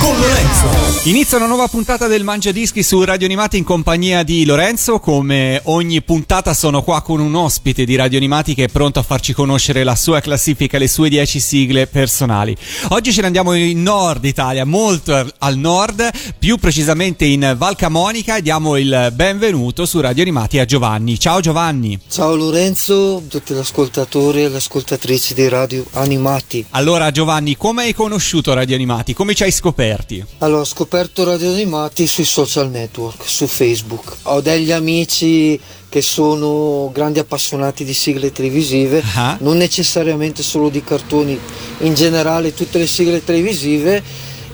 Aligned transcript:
con 0.00 0.18
Lorenzo. 0.20 0.88
Inizia 1.04 1.38
una 1.38 1.46
nuova 1.46 1.68
puntata 1.68 2.06
del 2.06 2.22
Mangia 2.22 2.52
Dischi 2.52 2.82
su 2.82 3.02
Radio 3.02 3.26
Animati 3.26 3.56
in 3.56 3.64
compagnia 3.64 4.22
di 4.22 4.44
Lorenzo. 4.44 4.98
Come 4.98 5.60
ogni 5.64 6.02
puntata 6.02 6.52
sono 6.52 6.82
qua 6.82 7.00
con 7.02 7.20
un 7.20 7.34
ospite 7.34 7.84
di 7.84 7.96
Radio 7.96 8.18
Animati 8.18 8.54
che 8.54 8.64
è 8.64 8.68
pronto 8.68 8.98
a 8.98 9.02
farci 9.02 9.32
conoscere 9.32 9.84
la 9.84 9.94
sua 9.94 10.20
classifica, 10.20 10.76
le 10.76 10.88
sue 10.88 11.08
10 11.08 11.40
sigle 11.40 11.86
personali. 11.86 12.54
Oggi 12.88 13.12
ce 13.12 13.20
ne 13.22 13.28
andiamo 13.28 13.54
in 13.54 13.82
nord 13.82 14.24
Italia, 14.24 14.66
molto 14.66 15.26
al 15.38 15.56
nord, 15.56 16.10
più 16.38 16.58
precisamente 16.58 17.24
in 17.24 17.54
Val 17.56 17.76
Camonica 17.76 18.36
e 18.36 18.42
diamo 18.42 18.76
il 18.76 19.10
benvenuto 19.14 19.86
su 19.86 20.00
Radio 20.00 20.22
Animati 20.22 20.58
a 20.58 20.66
Giovanni. 20.66 21.18
Ciao 21.18 21.40
Giovanni. 21.40 21.98
Ciao 22.10 22.34
Lorenzo, 22.34 23.22
tutti 23.28 23.54
gli 23.54 23.58
ascoltatori 23.58 24.42
e 24.42 24.48
le 24.48 24.56
ascoltatrici 24.56 25.32
di 25.32 25.48
Radio 25.48 25.86
Animati. 25.92 26.66
Allora 26.70 27.10
Giovanni, 27.10 27.56
come 27.56 27.84
hai 27.84 27.94
conosciuto 27.94 28.52
Radio 28.52 28.74
Animati? 28.74 29.14
Come 29.14 29.34
ci 29.34 29.44
hai 29.44 29.52
scoperto? 29.52 29.87
Scoperti? 29.88 30.24
Allora, 30.38 30.60
ho 30.60 30.64
scoperto 30.64 31.24
Radio 31.24 31.50
Animati 31.50 32.06
sui 32.06 32.24
social 32.24 32.70
network, 32.70 33.26
su 33.26 33.46
Facebook. 33.46 34.16
Ho 34.24 34.40
degli 34.40 34.72
amici 34.72 35.58
che 35.88 36.02
sono 36.02 36.90
grandi 36.92 37.18
appassionati 37.18 37.84
di 37.84 37.94
sigle 37.94 38.30
televisive, 38.30 38.98
uh-huh. 38.98 39.36
non 39.40 39.56
necessariamente 39.56 40.42
solo 40.42 40.68
di 40.68 40.84
cartoni, 40.84 41.38
in 41.78 41.94
generale 41.94 42.52
tutte 42.52 42.78
le 42.78 42.86
sigle 42.86 43.24
televisive 43.24 44.02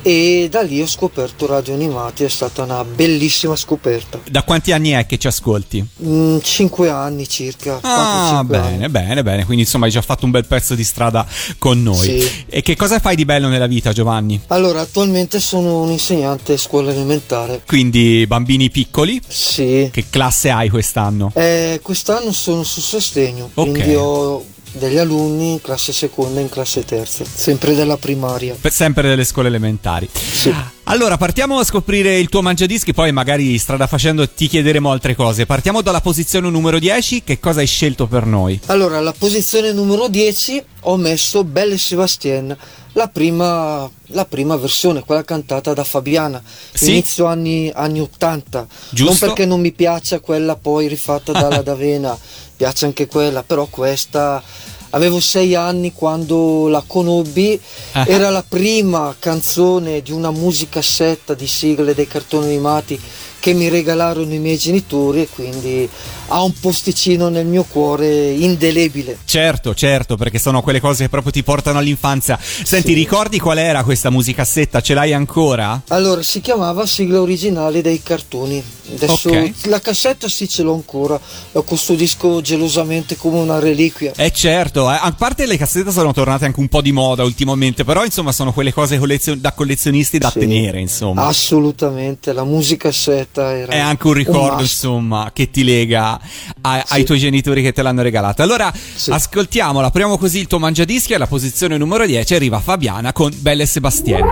e 0.04 0.48
da 0.50 0.60
lì 0.60 0.82
ho 0.82 0.86
scoperto 0.86 1.46
Radio 1.46 1.72
Animati, 1.72 2.24
è 2.24 2.28
stata 2.28 2.62
una 2.62 2.84
bellissima 2.84 3.56
scoperta. 3.56 4.20
Da 4.30 4.42
quanti 4.42 4.70
anni 4.70 4.90
è 4.90 5.06
che 5.06 5.16
ci 5.16 5.26
ascolti? 5.28 5.82
Mm, 6.04 6.40
cinque 6.42 6.90
anni 6.90 7.26
circa. 7.26 7.78
Ah, 7.80 8.44
bene, 8.44 8.84
anni. 8.84 8.88
bene, 8.90 9.22
bene, 9.22 9.44
quindi 9.46 9.62
insomma 9.62 9.86
hai 9.86 9.90
già 9.90 10.02
fatto 10.02 10.26
un 10.26 10.30
bel 10.30 10.44
pezzo 10.44 10.74
di 10.74 10.84
strada 10.84 11.26
con 11.56 11.82
noi. 11.82 12.20
Sì. 12.20 12.44
E 12.50 12.60
che 12.60 12.76
cosa 12.76 12.98
fai 12.98 13.16
di 13.16 13.24
bello 13.24 13.48
nella 13.48 13.66
vita 13.66 13.94
Giovanni? 13.94 14.38
Allora, 14.48 14.82
attualmente 14.82 15.40
sono 15.40 15.80
un 15.80 15.90
insegnante 15.90 16.52
a 16.52 16.58
scuola 16.58 16.90
elementare. 16.90 17.62
Quindi 17.66 18.26
bambini 18.26 18.68
piccoli? 18.68 19.18
Sì. 19.26 19.88
Che 19.90 20.04
classe 20.10 20.50
hai 20.50 20.68
quest'anno? 20.68 21.32
Eh, 21.34 21.80
quest'anno 21.82 22.30
sono 22.30 22.62
su 22.62 22.82
sostegno, 22.82 23.48
okay. 23.54 23.72
quindi 23.72 23.94
ho 23.94 24.44
degli 24.74 24.98
alunni 24.98 25.52
in 25.52 25.60
classe 25.60 25.92
seconda 25.92 26.40
e 26.40 26.42
in 26.42 26.48
classe 26.48 26.84
terza, 26.84 27.24
sempre 27.24 27.74
della 27.74 27.96
primaria. 27.96 28.56
Per 28.60 28.72
sempre 28.72 29.08
delle 29.08 29.24
scuole 29.24 29.48
elementari. 29.48 30.08
Sì. 30.12 30.52
Allora, 30.84 31.16
partiamo 31.16 31.58
a 31.58 31.64
scoprire 31.64 32.18
il 32.18 32.28
tuo 32.28 32.42
mangiadischi, 32.42 32.92
poi 32.92 33.12
magari 33.12 33.56
strada 33.58 33.86
facendo 33.86 34.28
ti 34.28 34.48
chiederemo 34.48 34.90
altre 34.90 35.14
cose. 35.14 35.46
Partiamo 35.46 35.80
dalla 35.80 36.00
posizione 36.00 36.50
numero 36.50 36.78
10, 36.78 37.22
che 37.24 37.40
cosa 37.40 37.60
hai 37.60 37.66
scelto 37.66 38.06
per 38.06 38.26
noi? 38.26 38.60
Allora, 38.66 38.98
alla 38.98 39.14
posizione 39.16 39.72
numero 39.72 40.08
10 40.08 40.62
ho 40.80 40.96
messo 40.96 41.44
Belle 41.44 41.78
Sébastien, 41.78 42.54
la 42.94 43.08
prima, 43.08 43.88
la 44.08 44.24
prima 44.24 44.56
versione, 44.56 45.04
quella 45.04 45.24
cantata 45.24 45.72
da 45.72 45.84
Fabiana, 45.84 46.42
sì? 46.72 46.90
inizio 46.90 47.26
anni, 47.26 47.70
anni 47.74 48.00
80. 48.00 48.66
Giusto? 48.90 49.04
Non 49.04 49.18
perché 49.18 49.46
non 49.46 49.60
mi 49.60 49.72
piaccia 49.72 50.20
quella 50.20 50.56
poi 50.56 50.88
rifatta 50.88 51.32
dalla 51.32 51.62
D'Avena, 51.62 52.16
piace 52.56 52.84
anche 52.86 53.06
quella, 53.06 53.42
però 53.42 53.66
questa 53.66 54.42
avevo 54.90 55.18
sei 55.18 55.56
anni 55.56 55.92
quando 55.92 56.68
la 56.68 56.82
conobbi, 56.86 57.60
uh-huh. 57.94 58.04
era 58.06 58.30
la 58.30 58.44
prima 58.46 59.14
canzone 59.18 60.02
di 60.02 60.12
una 60.12 60.30
musicassetta 60.30 61.34
di 61.34 61.48
sigle 61.48 61.94
dei 61.94 62.06
cartoni 62.06 62.46
animati 62.46 63.00
che 63.44 63.52
mi 63.52 63.68
regalarono 63.68 64.32
i 64.32 64.38
miei 64.38 64.56
genitori 64.56 65.20
e 65.20 65.28
quindi 65.28 65.86
ha 66.28 66.42
un 66.42 66.54
posticino 66.58 67.28
nel 67.28 67.44
mio 67.44 67.64
cuore 67.64 68.30
indelebile. 68.30 69.18
Certo, 69.26 69.74
certo, 69.74 70.16
perché 70.16 70.38
sono 70.38 70.62
quelle 70.62 70.80
cose 70.80 71.02
che 71.02 71.08
proprio 71.10 71.30
ti 71.30 71.42
portano 71.42 71.78
all'infanzia. 71.78 72.38
Senti, 72.40 72.88
sì. 72.88 72.94
ricordi 72.94 73.38
qual 73.38 73.58
era 73.58 73.84
questa 73.84 74.08
musicassetta? 74.08 74.80
Ce 74.80 74.94
l'hai 74.94 75.12
ancora? 75.12 75.82
Allora, 75.88 76.22
si 76.22 76.40
chiamava 76.40 76.86
Sigla 76.86 77.20
originale 77.20 77.82
dei 77.82 78.02
cartoni. 78.02 78.64
Adesso 78.94 79.28
okay. 79.28 79.54
la 79.64 79.80
cassetta 79.80 80.28
sì 80.28 80.46
ce 80.46 80.62
l'ho 80.62 80.74
ancora, 80.74 81.18
lo 81.52 81.62
custodisco 81.62 82.42
gelosamente 82.42 83.16
come 83.16 83.38
una 83.38 83.58
reliquia. 83.58 84.12
Eh 84.14 84.30
certo, 84.30 84.90
eh. 84.90 84.98
a 85.00 85.10
parte 85.16 85.46
le 85.46 85.56
cassette 85.56 85.90
sono 85.90 86.12
tornate 86.12 86.44
anche 86.44 86.60
un 86.60 86.68
po' 86.68 86.82
di 86.82 86.92
moda 86.92 87.24
ultimamente, 87.24 87.82
però 87.82 88.04
insomma 88.04 88.30
sono 88.32 88.52
quelle 88.52 88.74
cose 88.74 88.98
collezio- 88.98 89.36
da 89.36 89.52
collezionisti 89.52 90.18
da 90.18 90.30
sì, 90.30 90.40
tenere, 90.40 90.80
insomma. 90.80 91.24
Assolutamente, 91.24 92.34
la 92.34 92.44
musicassetta 92.44 93.33
era... 93.40 93.72
È 93.72 93.78
anche 93.78 94.06
un 94.06 94.12
ricordo, 94.12 94.54
un 94.54 94.60
insomma, 94.60 95.30
che 95.32 95.50
ti 95.50 95.64
lega 95.64 96.20
a, 96.60 96.82
sì. 96.84 96.94
ai 96.94 97.04
tuoi 97.04 97.18
genitori 97.18 97.62
che 97.62 97.72
te 97.72 97.82
l'hanno 97.82 98.02
regalata. 98.02 98.42
Allora, 98.42 98.72
sì. 98.72 99.10
ascoltiamola, 99.10 99.86
apriamo 99.86 100.18
così 100.18 100.40
il 100.40 100.46
tuo 100.46 100.58
mangiadischi 100.58 101.14
alla 101.14 101.26
posizione 101.26 101.76
numero 101.76 102.06
10 102.06 102.34
arriva 102.34 102.60
Fabiana 102.60 103.12
con 103.12 103.32
Belle 103.36 103.66
Sebastien. 103.66 104.24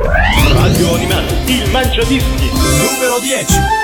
Radio 0.53 0.95
Animati, 0.95 1.53
il 1.53 1.71
mangiadischi 1.71 2.51
numero 2.53 3.19
10. 3.21 3.82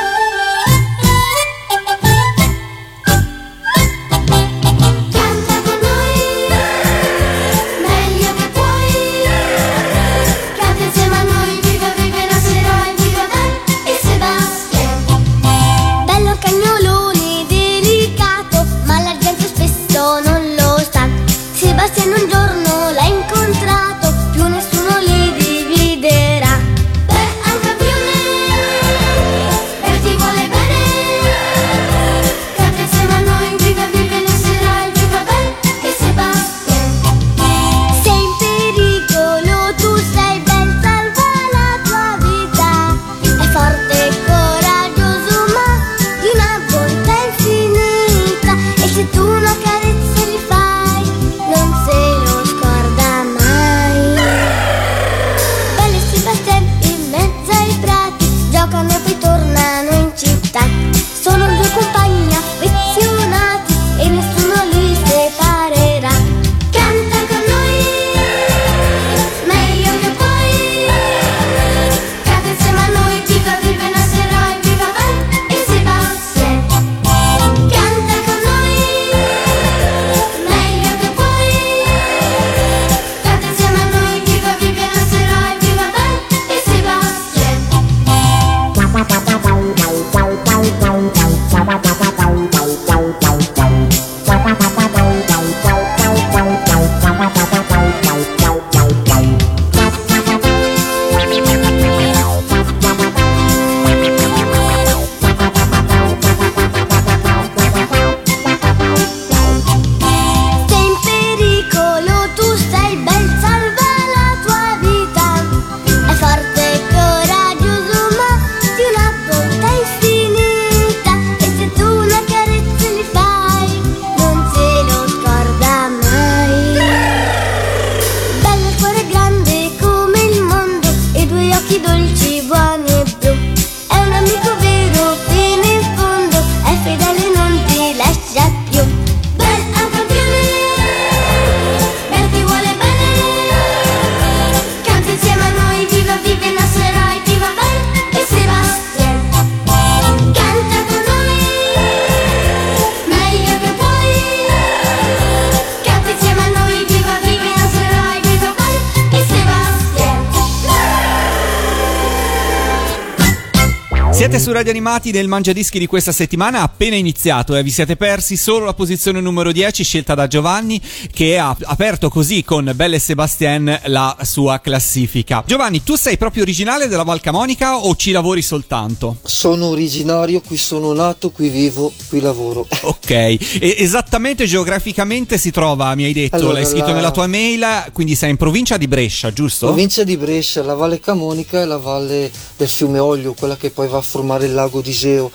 Siete 164.38 164.52
su 164.52 164.56
Radio 164.56 164.70
Animati 164.70 165.10
del 165.10 165.26
Mangiadischi 165.26 165.80
di 165.80 165.86
questa 165.86 166.12
settimana, 166.12 166.60
appena 166.60 166.94
iniziato 166.94 167.56
e 167.56 167.58
eh? 167.58 167.62
vi 167.64 167.70
siete 167.70 167.96
persi 167.96 168.36
solo 168.36 168.66
la 168.66 168.72
posizione 168.72 169.20
numero 169.20 169.50
10 169.50 169.82
scelta 169.82 170.14
da 170.14 170.28
Giovanni 170.28 170.80
che 171.10 171.38
ha 171.38 171.56
aperto 171.64 172.08
così 172.08 172.44
con 172.44 172.70
Belle 172.72 172.96
e 172.96 172.98
Sebastien 173.00 173.80
la 173.86 174.16
sua 174.22 174.60
classifica. 174.60 175.42
Giovanni, 175.44 175.82
tu 175.82 175.96
sei 175.96 176.16
proprio 176.16 176.42
originale 176.42 176.86
della 176.86 177.02
Val 177.02 177.20
Camonica 177.20 177.78
o 177.78 177.96
ci 177.96 178.12
lavori 178.12 178.40
soltanto? 178.40 179.16
Sono 179.24 179.66
originario, 179.66 180.40
qui 180.40 180.56
sono 180.56 180.92
nato, 180.92 181.30
qui 181.30 181.48
vivo, 181.48 181.92
qui 182.08 182.20
lavoro. 182.20 182.66
Ok, 183.08 183.10
e 183.10 183.38
esattamente 183.78 184.44
geograficamente 184.44 185.38
si 185.38 185.50
trova, 185.50 185.94
mi 185.94 186.04
hai 186.04 186.12
detto, 186.12 186.36
allora, 186.36 186.54
l'hai 186.54 186.66
scritto 186.66 186.88
la... 186.88 186.94
nella 186.94 187.10
tua 187.10 187.26
mail, 187.26 187.64
quindi 187.92 188.14
sei 188.14 188.30
in 188.30 188.36
provincia 188.36 188.76
di 188.76 188.86
Brescia, 188.86 189.32
giusto? 189.32 189.66
Provincia 189.66 190.04
di 190.04 190.16
Brescia, 190.16 190.62
la 190.62 190.74
Valle 190.74 191.00
Camonica 191.00 191.62
e 191.62 191.64
la 191.64 191.78
valle 191.78 192.30
del 192.56 192.68
fiume 192.68 192.98
Olio, 192.98 193.32
quella 193.32 193.56
che 193.56 193.70
poi 193.70 193.88
va 193.88 193.98
a 193.98 194.02
formare 194.02 194.27
il 194.44 194.54
lago 194.54 194.80
di 194.80 194.90
Iseo. 194.90 195.30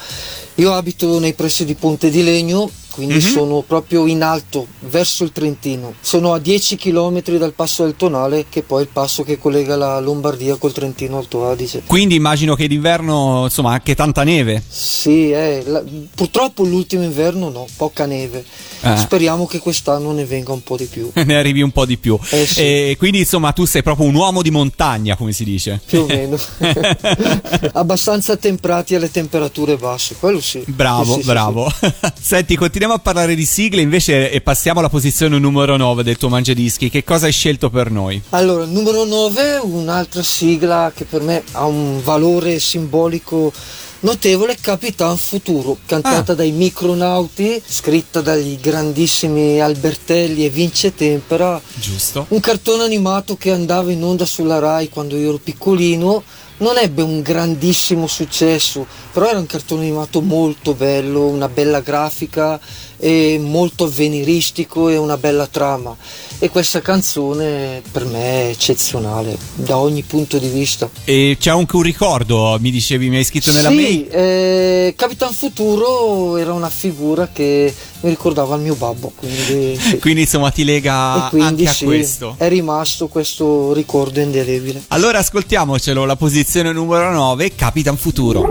Io 0.56 0.74
abito 0.74 1.20
nei 1.20 1.34
pressi 1.34 1.66
di 1.66 1.74
Ponte 1.74 2.10
di 2.10 2.24
Legno 2.24 2.70
quindi 2.94 3.16
mm-hmm. 3.16 3.32
sono 3.32 3.64
proprio 3.66 4.06
in 4.06 4.22
alto 4.22 4.68
verso 4.82 5.24
il 5.24 5.32
Trentino. 5.32 5.96
Sono 6.00 6.34
a 6.34 6.40
10 6.40 6.76
km 6.76 7.22
dal 7.38 7.54
passo 7.54 7.84
del 7.84 7.96
Tonale, 7.96 8.46
che 8.50 8.60
è 8.60 8.64
poi 8.64 8.82
è 8.82 8.84
il 8.84 8.90
passo 8.94 9.24
che 9.24 9.40
collega 9.40 9.76
la 9.76 10.00
Lombardia 10.00 10.58
col 10.58 10.72
Trentino 10.72 11.18
Alto 11.18 11.50
Adige. 11.50 11.82
Quindi 11.88 12.14
immagino 12.14 12.54
che 12.54 12.68
d'inverno, 12.68 13.46
insomma, 13.46 13.72
anche 13.72 13.96
tanta 13.96 14.24
neve. 14.24 14.64
Sì, 14.68 15.32
eh, 15.32 15.64
la, 15.66 15.84
purtroppo 16.14 16.64
l'ultimo 16.64 17.02
inverno 17.02 17.50
no, 17.50 17.66
poca 17.76 18.06
neve. 18.06 18.46
Eh. 18.82 18.98
Speriamo 18.98 19.48
che 19.48 19.58
quest'anno 19.60 20.12
ne 20.12 20.26
venga 20.26 20.52
un 20.52 20.62
po' 20.62 20.78
di 20.78 20.86
più. 20.86 21.10
ne 21.18 21.36
arrivi 21.36 21.62
un 21.62 21.72
po' 21.72 21.86
di 21.86 21.98
più. 21.98 22.18
Eh 22.30 22.46
sì. 22.46 22.60
E 22.62 22.96
quindi, 22.98 23.20
insomma, 23.20 23.54
tu 23.54 23.66
sei 23.66 23.82
proprio 23.82 24.06
un 24.06 24.14
uomo 24.14 24.44
di 24.44 24.52
montagna, 24.52 25.16
come 25.16 25.32
si 25.32 25.44
dice. 25.44 25.82
Più 25.84 26.02
o 26.02 26.06
meno. 26.06 26.38
Abbastanza 27.74 28.38
temperati 28.38 28.94
alle 28.94 29.10
temperature 29.10 29.78
basse, 29.78 30.16
quello 30.20 30.40
sì. 30.40 30.64
Bravo, 30.68 31.16
sì, 31.16 31.22
sì, 31.22 31.26
bravo. 31.26 31.74
Senti, 32.22 32.56
continua 32.56 32.83
continuiamo 32.84 32.96
a 32.96 33.14
parlare 33.14 33.36
di 33.36 33.46
sigle 33.46 33.82
invece 33.82 34.30
e 34.30 34.42
passiamo 34.42 34.80
alla 34.80 34.90
posizione 34.90 35.40
numero 35.40 35.78
9 35.78 36.04
del 36.04 36.18
tuo 36.18 36.28
mangiadischi. 36.28 36.90
Che 36.90 37.06
cosa 37.06 37.28
hai 37.28 37.32
scelto 37.32 37.70
per 37.70 37.90
noi? 37.90 38.22
Allora, 38.32 38.66
numero 38.66 39.06
9, 39.06 39.60
un'altra 39.62 40.22
sigla 40.22 40.92
che 40.94 41.06
per 41.06 41.22
me 41.22 41.44
ha 41.54 41.66
un 41.66 42.02
valore 42.04 42.60
simbolico 42.60 43.54
notevole 44.02 44.58
Capitan 44.60 45.16
Futuro, 45.16 45.78
cantata 45.86 46.34
ah. 46.34 46.36
dai 46.36 46.52
micronauti, 46.52 47.62
scritta 47.66 48.20
dagli 48.20 48.60
grandissimi 48.60 49.62
Albertelli 49.62 50.44
e 50.44 50.50
Vince 50.50 50.94
Tempera. 50.94 51.62
Giusto. 51.76 52.26
Un 52.30 52.42
cartone 52.42 52.84
animato 52.84 53.38
che 53.38 53.52
andava 53.52 53.94
in 53.94 54.04
onda 54.04 54.26
sulla 54.26 54.60
Rai 54.60 54.90
quando 54.90 55.16
io 55.16 55.30
ero 55.30 55.40
piccolino 55.42 56.22
non 56.58 56.78
ebbe 56.78 57.02
un 57.02 57.22
grandissimo 57.22 58.08
successo, 58.08 58.86
però 59.12 59.30
era 59.30 59.40
un 59.40 59.46
cartone 59.46 59.82
animato 59.82 60.22
molto 60.22 60.74
bello, 60.74 61.28
una 61.28 61.50
bella 61.50 61.82
grafica 61.82 62.60
e 63.04 63.38
molto 63.38 63.84
avveniristico 63.84 64.88
e 64.88 64.96
una 64.96 65.18
bella 65.18 65.46
trama 65.46 65.94
e 66.40 66.50
questa 66.50 66.80
canzone 66.80 67.82
per 67.92 68.06
me 68.06 68.22
è 68.22 68.50
eccezionale 68.52 69.38
da 69.56 69.78
ogni 69.78 70.04
punto 70.04 70.38
di 70.38 70.48
vista. 70.48 70.90
E 71.04 71.36
c'è 71.38 71.50
anche 71.50 71.76
un 71.76 71.82
ricordo, 71.82 72.58
mi 72.62 72.72
dicevi, 72.72 73.10
mi 73.10 73.18
hai 73.18 73.26
scritto 73.26 73.52
nella 73.52 73.68
sì, 73.68 73.76
mail? 73.76 74.08
Eh, 74.10 74.94
Capitan 74.96 75.34
Futuro 75.34 76.38
era 76.38 76.54
una 76.54 76.70
figura 76.70 77.28
che 77.28 77.74
mi 78.02 78.10
ricordava 78.10 78.56
il 78.56 78.62
mio 78.62 78.76
babbo, 78.76 79.12
quindi, 79.18 79.76
sì. 79.80 80.00
quindi 80.00 80.22
insomma 80.22 80.50
ti 80.52 80.64
lega 80.64 81.30
anche 81.30 81.68
a 81.68 81.74
sì, 81.74 81.84
questo. 81.84 82.36
È 82.38 82.48
rimasto 82.48 83.10
questo 83.10 83.74
ricordo 83.74 84.22
indelebile. 84.22 84.84
Allora 84.90 85.20
ascoltiamocelo, 85.20 86.06
la 86.06 86.16
posizione 86.16 86.72
numero 86.72 87.12
9, 87.12 87.54
Capitan 87.54 87.98
Futuro. 87.98 88.48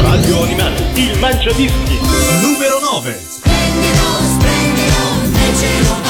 Radio 0.00 0.42
Animale, 0.42 0.80
il 0.94 1.18
mangiadischi, 1.18 1.98
numero 2.40 2.78
9 2.92 3.49
prendilo, 3.70 4.38
prendilo, 4.40 5.04
leggilo. 5.32 6.09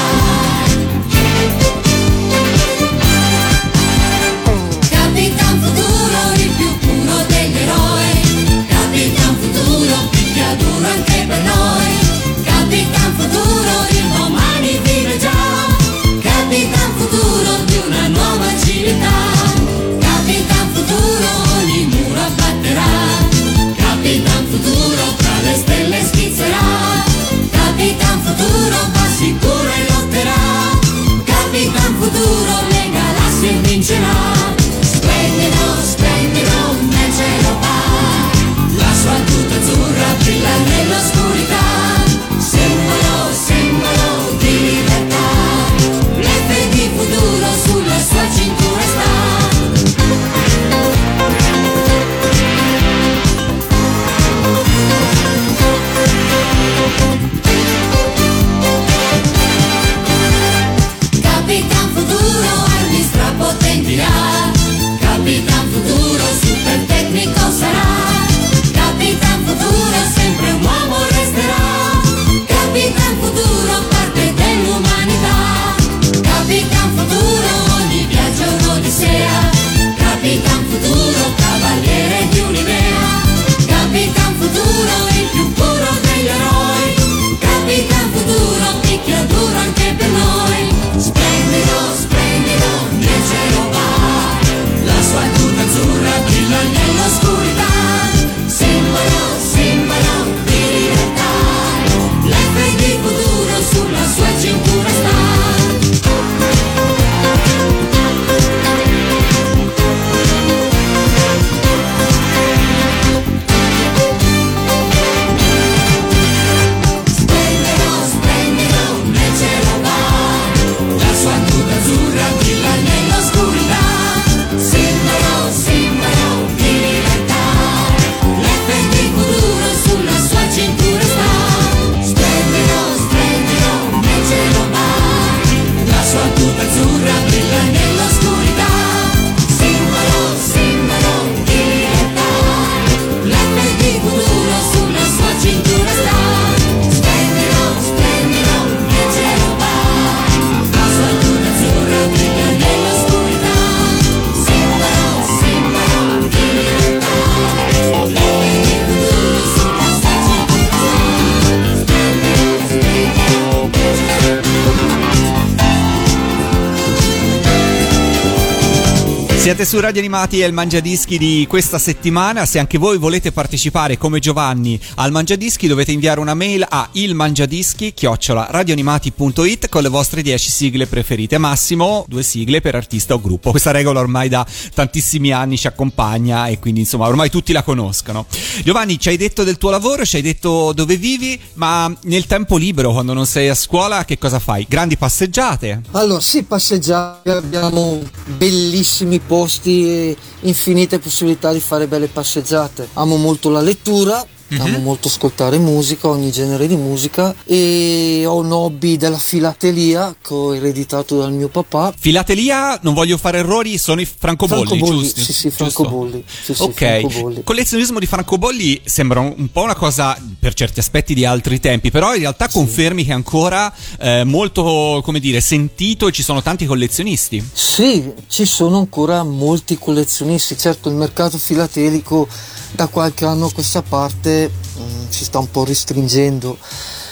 Siete 169.40 169.64
su 169.64 169.80
Radio 169.80 170.00
Animati 170.00 170.42
e 170.42 170.46
il 170.46 170.52
Mangiadischi 170.52 171.16
di 171.16 171.46
questa 171.48 171.78
settimana. 171.78 172.44
Se 172.44 172.58
anche 172.58 172.76
voi 172.76 172.98
volete 172.98 173.32
partecipare 173.32 173.96
come 173.96 174.18
Giovanni 174.18 174.78
al 174.96 175.12
Mangiadischi 175.12 175.66
dovete 175.66 175.92
inviare 175.92 176.20
una 176.20 176.34
mail 176.34 176.62
a 176.68 176.86
ilmangiadischi 176.92 177.94
radioanimati.it 178.28 179.70
con 179.70 179.80
le 179.80 179.88
vostre 179.88 180.20
10 180.20 180.50
sigle 180.50 180.86
preferite. 180.86 181.38
Massimo 181.38 182.04
due 182.06 182.22
sigle 182.22 182.60
per 182.60 182.74
artista 182.74 183.14
o 183.14 183.20
gruppo. 183.20 183.50
Questa 183.50 183.70
regola 183.70 184.00
ormai 184.00 184.28
da 184.28 184.46
tantissimi 184.74 185.32
anni 185.32 185.56
ci 185.56 185.66
accompagna 185.66 186.46
e 186.46 186.58
quindi 186.58 186.80
insomma 186.80 187.06
ormai 187.06 187.30
tutti 187.30 187.54
la 187.54 187.62
conoscono. 187.62 188.26
Giovanni, 188.62 189.00
ci 189.00 189.08
hai 189.08 189.16
detto 189.16 189.42
del 189.42 189.56
tuo 189.56 189.70
lavoro, 189.70 190.04
ci 190.04 190.16
hai 190.16 190.22
detto 190.22 190.74
dove 190.74 190.98
vivi, 190.98 191.40
ma 191.54 191.90
nel 192.02 192.26
tempo 192.26 192.58
libero, 192.58 192.92
quando 192.92 193.14
non 193.14 193.24
sei 193.24 193.48
a 193.48 193.54
scuola, 193.54 194.04
che 194.04 194.18
cosa 194.18 194.38
fai? 194.38 194.66
Grandi 194.68 194.98
passeggiate? 194.98 195.80
Allora, 195.92 196.20
sì, 196.20 196.42
passeggiate, 196.42 197.30
abbiamo 197.30 198.02
bellissimi 198.36 199.18
posti 199.30 199.86
e 199.86 200.16
infinite 200.40 200.98
possibilità 200.98 201.52
di 201.52 201.60
fare 201.60 201.86
belle 201.86 202.08
passeggiate. 202.08 202.88
Amo 202.94 203.16
molto 203.16 203.48
la 203.48 203.60
lettura, 203.60 204.26
Mm-hmm. 204.52 204.62
Amo 204.62 204.78
molto 204.78 205.06
ascoltare 205.06 205.58
musica, 205.58 206.08
ogni 206.08 206.32
genere 206.32 206.66
di 206.66 206.74
musica 206.74 207.32
e 207.44 208.24
ho 208.26 208.38
un 208.38 208.50
hobby 208.50 208.96
della 208.96 209.18
filatelia 209.18 210.14
che 210.20 210.34
ho 210.34 210.54
ereditato 210.54 211.18
dal 211.18 211.32
mio 211.32 211.48
papà. 211.48 211.94
Filatelia, 211.96 212.78
non 212.82 212.94
voglio 212.94 213.16
fare 213.16 213.38
errori, 213.38 213.78
sono 213.78 214.00
i 214.00 214.06
francobolli, 214.06 214.66
francobolli 214.66 215.02
giusto? 215.02 215.20
Sì, 215.20 215.32
sì, 215.32 215.50
francobolli. 215.50 216.24
Sì, 216.26 216.54
sì, 216.54 216.62
ok, 216.62 216.74
francobolli. 216.74 217.44
collezionismo 217.44 218.00
di 218.00 218.06
francobolli 218.06 218.80
sembra 218.84 219.20
un, 219.20 219.34
un, 219.36 219.52
po' 219.52 219.62
una 219.62 219.76
cosa 219.76 220.20
per 220.38 220.54
certi 220.54 220.80
aspetti 220.80 221.14
di 221.14 221.24
altri 221.24 221.60
tempi, 221.60 221.92
però 221.92 222.12
in 222.14 222.20
realtà 222.20 222.48
confermi 222.48 223.04
che 223.04 223.10
è 223.10 223.14
ancora 223.14 223.72
eh, 224.00 224.24
molto, 224.24 225.00
come 225.04 225.20
dire, 225.20 225.40
sentito 225.40 226.08
e 226.08 226.12
ci 226.12 226.24
sono 226.24 226.42
tanti 226.42 226.66
collezionisti. 226.66 227.48
Sì, 227.52 228.12
ci 228.26 228.44
sono 228.44 228.78
ancora 228.78 229.22
molti 229.22 229.78
collezionisti, 229.78 230.58
certo 230.58 230.88
il 230.88 230.96
mercato 230.96 231.38
filatelico 231.38 232.26
da 232.72 232.86
qualche 232.86 233.24
anno 233.24 233.46
a 233.46 233.52
questa 233.52 233.82
parte 233.82 234.50
mh, 234.50 234.82
mm, 234.82 235.08
si 235.08 235.24
sta 235.24 235.38
un 235.38 235.50
po' 235.50 235.64
restringendo, 235.64 236.56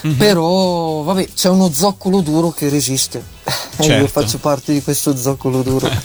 mm-hmm. 0.07 0.17
però 0.17 1.03
vabbè 1.03 1.29
c'è 1.35 1.49
uno 1.49 1.71
zoccolo 1.73 2.21
duro 2.21 2.51
che 2.51 2.69
resiste. 2.69 3.37
Certo. 3.79 4.03
Io 4.03 4.09
faccio 4.09 4.39
parte 4.39 4.73
di 4.73 4.83
questo 4.83 5.17
zoccolo 5.17 5.63
duro. 5.63 5.89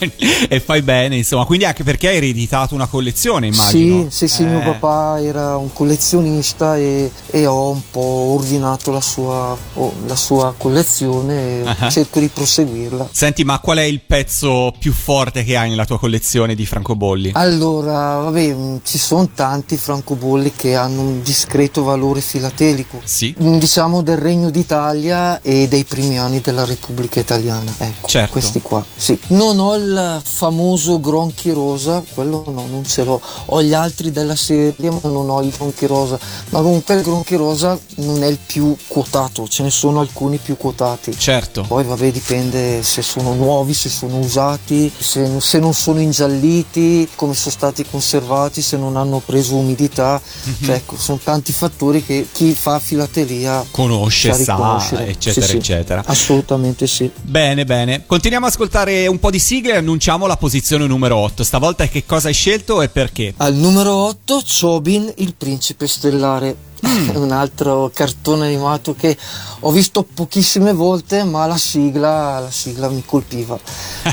e 0.48 0.60
fai 0.60 0.82
bene, 0.82 1.18
insomma. 1.18 1.46
Quindi 1.46 1.66
anche 1.66 1.84
perché 1.84 2.10
hai 2.10 2.18
ereditato 2.18 2.76
una 2.76 2.88
collezione, 2.88 3.48
immagino. 3.48 4.10
Sì, 4.10 4.28
sì, 4.28 4.28
sì, 4.28 4.44
eh. 4.44 4.46
mio 4.46 4.60
papà 4.60 5.22
era 5.22 5.58
un 5.58 5.74
collezionista 5.74 6.78
e, 6.78 7.12
e 7.30 7.46
ho 7.46 7.72
un 7.72 7.82
po' 7.90 8.00
ordinato 8.00 8.92
la 8.92 9.02
sua, 9.02 9.58
oh, 9.74 9.94
la 10.06 10.16
sua 10.16 10.54
collezione 10.56 11.36
e 11.36 11.62
uh-huh. 11.64 11.90
cerco 11.90 12.20
di 12.20 12.28
proseguirla. 12.28 13.10
Senti, 13.12 13.44
ma 13.44 13.60
qual 13.60 13.80
è 13.80 13.84
il 13.84 14.02
pezzo 14.02 14.74
più 14.78 14.94
forte 14.94 15.44
che 15.44 15.58
hai 15.58 15.70
nella 15.70 15.86
tua 15.86 15.98
collezione 15.98 16.56
di 16.56 16.66
francobolli? 16.66 17.32
Allora, 17.34 18.18
vabbè, 18.18 18.54
mm, 18.54 18.78
ci 18.84 18.98
sono 18.98 19.30
tanti 19.34 19.78
francobolli 19.78 20.54
che 20.56 20.76
hanno 20.76 21.02
un 21.02 21.24
discreto 21.24 21.84
valore 21.84 22.22
filatelico. 22.22 23.02
Sì. 23.04 23.34
Mm, 23.42 23.58
diciamo 23.84 24.02
del 24.02 24.18
Regno 24.18 24.50
d'Italia 24.50 25.42
e 25.42 25.68
dei 25.68 25.84
primi 25.84 26.18
anni 26.18 26.40
della 26.40 26.64
Repubblica 26.64 27.20
Italiana. 27.20 27.74
Ecco, 27.78 28.08
certo. 28.08 28.32
questi 28.32 28.62
qua. 28.62 28.84
Sì. 28.96 29.20
Non 29.28 29.60
ho 29.60 29.76
il 29.76 30.22
famoso 30.24 31.02
Gronchi 31.02 31.52
Rosa, 31.52 32.02
quello 32.14 32.44
no, 32.48 32.66
non 32.66 32.86
ce 32.86 33.04
l'ho. 33.04 33.20
Ho 33.48 33.62
gli 33.62 33.74
altri 33.74 34.12
della 34.12 34.38
serie, 34.38 34.90
ma 34.90 35.00
non 35.04 35.30
ho 35.30 35.42
il 35.42 35.50
Gronchi 35.50 35.86
Rosa. 35.86 36.18
Ma 36.50 36.62
comunque 36.62 36.96
il 36.96 37.02
Gronchi 37.02 37.36
Rosa 37.36 37.78
non 37.96 38.24
è 38.24 38.28
il 38.28 38.38
più 38.46 38.74
quotato, 38.88 39.50
ce 39.50 39.64
ne 39.64 39.70
sono 39.70 40.00
alcuni 40.00 40.38
più 40.38 40.56
quotati. 40.56 41.14
Certo. 41.18 41.66
Poi 41.68 41.84
vabbè 41.84 42.10
dipende 42.12 42.84
se 42.84 43.02
sono 43.02 43.34
nuovi, 43.34 43.74
se 43.74 43.90
sono 43.90 44.20
usati, 44.20 44.90
se, 44.98 45.42
se 45.42 45.60
non 45.60 45.74
sono 45.74 46.00
ingialliti, 46.00 47.10
come 47.16 47.34
sono 47.34 47.52
stati 47.52 47.86
conservati, 47.86 48.62
se 48.62 48.78
non 48.78 48.96
hanno 48.96 49.22
preso 49.24 49.56
umidità. 49.56 50.22
Mm-hmm. 50.22 50.64
Cioè, 50.64 50.76
ecco, 50.76 50.98
sono 50.98 51.20
tanti 51.22 51.52
fattori 51.52 52.04
che 52.06 52.28
chi 52.32 52.54
fa 52.54 52.80
filatelia 52.80 53.66
conosce, 53.74 54.34
sa, 54.34 54.78
eccetera, 55.00 55.48
sì, 55.48 55.56
eccetera. 55.58 56.04
Sì, 56.04 56.12
assolutamente 56.12 56.86
sì. 56.86 57.10
Bene, 57.24 57.66
bene. 57.66 58.04
Continuiamo 58.06 58.46
a 58.46 58.50
ascoltare 58.50 59.08
un 59.08 59.18
po' 59.18 59.32
di 59.32 59.40
sigle 59.40 59.74
e 59.74 59.78
annunciamo 59.78 60.28
la 60.28 60.38
posizione 60.38 60.86
numero 60.86 61.18
8. 61.18 61.44
Stavolta 61.44 61.88
che 61.88 62.06
cosa 62.06 62.28
hai 62.28 62.36
scelto 62.36 62.84
e 62.84 62.90
perché? 62.90 63.34
Al 63.38 63.56
numero 63.56 63.96
8 63.96 64.44
Chobin, 64.60 65.12
il 65.18 65.34
principe 65.36 65.88
stellare 65.88 66.56
mm. 66.88 67.16
un 67.22 67.32
altro 67.32 67.92
cartone 67.94 68.48
animato 68.48 68.96
che 68.96 69.18
ho 69.60 69.72
visto 69.72 70.04
pochissime 70.04 70.74
volte, 70.74 71.24
ma 71.24 71.46
la 71.46 71.58
sigla, 71.58 72.40
la 72.40 72.52
sigla 72.52 72.90
mi 72.90 73.04
colpiva. 73.06 73.58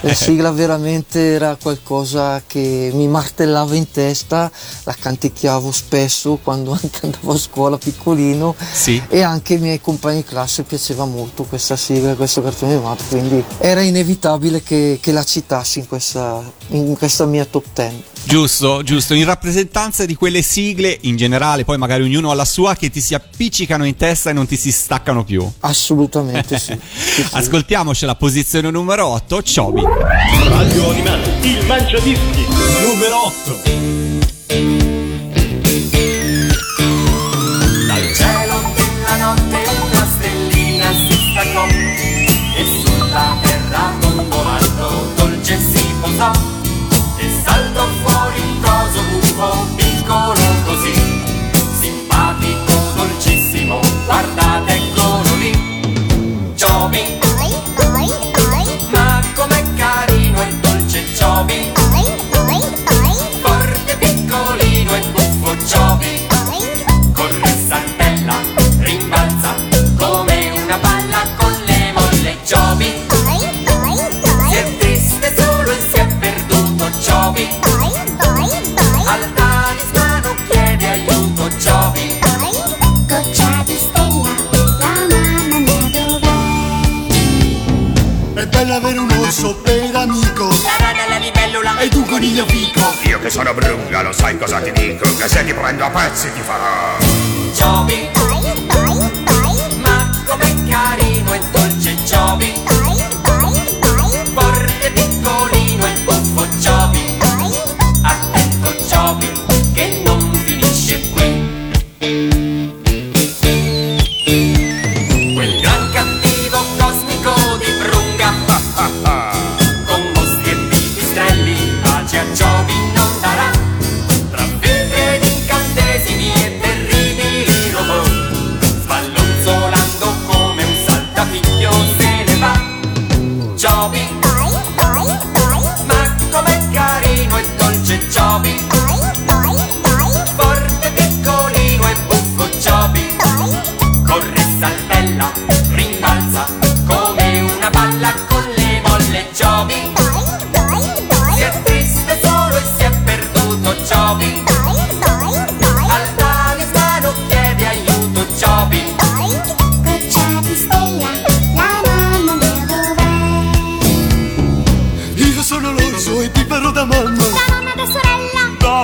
La 0.02 0.14
sigla 0.14 0.50
veramente 0.52 1.32
era 1.32 1.56
qualcosa 1.60 2.42
che 2.46 2.90
mi 2.94 3.08
martellava 3.08 3.74
in 3.74 3.90
testa, 3.90 4.50
la 4.84 4.94
canticchiavo 4.98 5.72
spesso 5.72 6.38
quando 6.42 6.72
anche 6.80 7.00
andavo 7.06 7.32
a 7.32 7.38
scuola 7.38 7.78
piccolino 7.78 8.54
sì. 8.72 9.02
e 9.08 9.22
anche 9.22 9.54
ai 9.54 9.60
miei 9.60 9.80
compagni 9.80 10.18
di 10.18 10.24
classe 10.24 10.62
piaceva 10.62 11.04
molto 11.04 11.44
questa 11.44 11.76
sigla, 11.76 12.14
questo 12.14 12.42
cartone 12.42 12.74
animato, 12.74 13.04
quindi 13.08 13.42
era 13.58 13.80
inevitabile 13.80 14.62
che, 14.62 14.98
che 15.00 15.12
la 15.12 15.24
citassi 15.24 15.80
in 15.80 15.88
questa, 15.88 16.42
in 16.68 16.96
questa 16.96 17.24
mia 17.26 17.44
top 17.44 17.64
10. 17.74 18.04
Giusto, 18.22 18.82
giusto, 18.82 19.14
in 19.14 19.24
rappresentanza 19.24 20.04
di 20.04 20.14
quelle 20.14 20.42
sigle 20.42 20.96
in 21.02 21.16
generale, 21.16 21.64
poi 21.64 21.78
magari 21.78 22.02
ognuno 22.02 22.30
ha 22.30 22.34
la 22.34 22.44
sua 22.44 22.59
che 22.76 22.90
ti 22.90 23.00
si 23.00 23.14
appiccicano 23.14 23.84
in 23.84 23.96
testa 23.96 24.30
e 24.30 24.32
non 24.32 24.46
ti 24.46 24.56
si 24.56 24.70
staccano 24.70 25.24
più. 25.24 25.48
Assolutamente 25.60 26.58
sì. 26.58 26.78
sì, 26.92 27.22
sì. 27.22 27.28
Ascoltiamoci 27.32 28.04
la 28.06 28.14
posizione 28.14 28.70
numero 28.70 29.06
8, 29.06 29.42
Ciobi. 29.42 29.82
Radio 29.82 30.90
Animati, 30.90 31.48
il 31.48 31.66
Mangiadischi, 31.66 32.46
numero 32.86 33.26
8. 33.26 33.60
Dal 37.86 38.14
cielo 38.14 38.72
della 38.74 39.16
notte 39.16 39.58
una 39.82 40.00
se 96.14 96.30
ti 96.30 96.42
prendo 96.42 96.60
a 96.60 96.89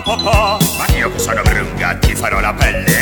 papà 0.06 0.58
Ma 0.78 0.86
io 0.96 1.10
che 1.10 1.18
sono 1.18 1.42
brunga 1.42 1.96
ti 1.96 2.14
farò 2.14 2.38
la 2.38 2.54
pelle, 2.54 2.95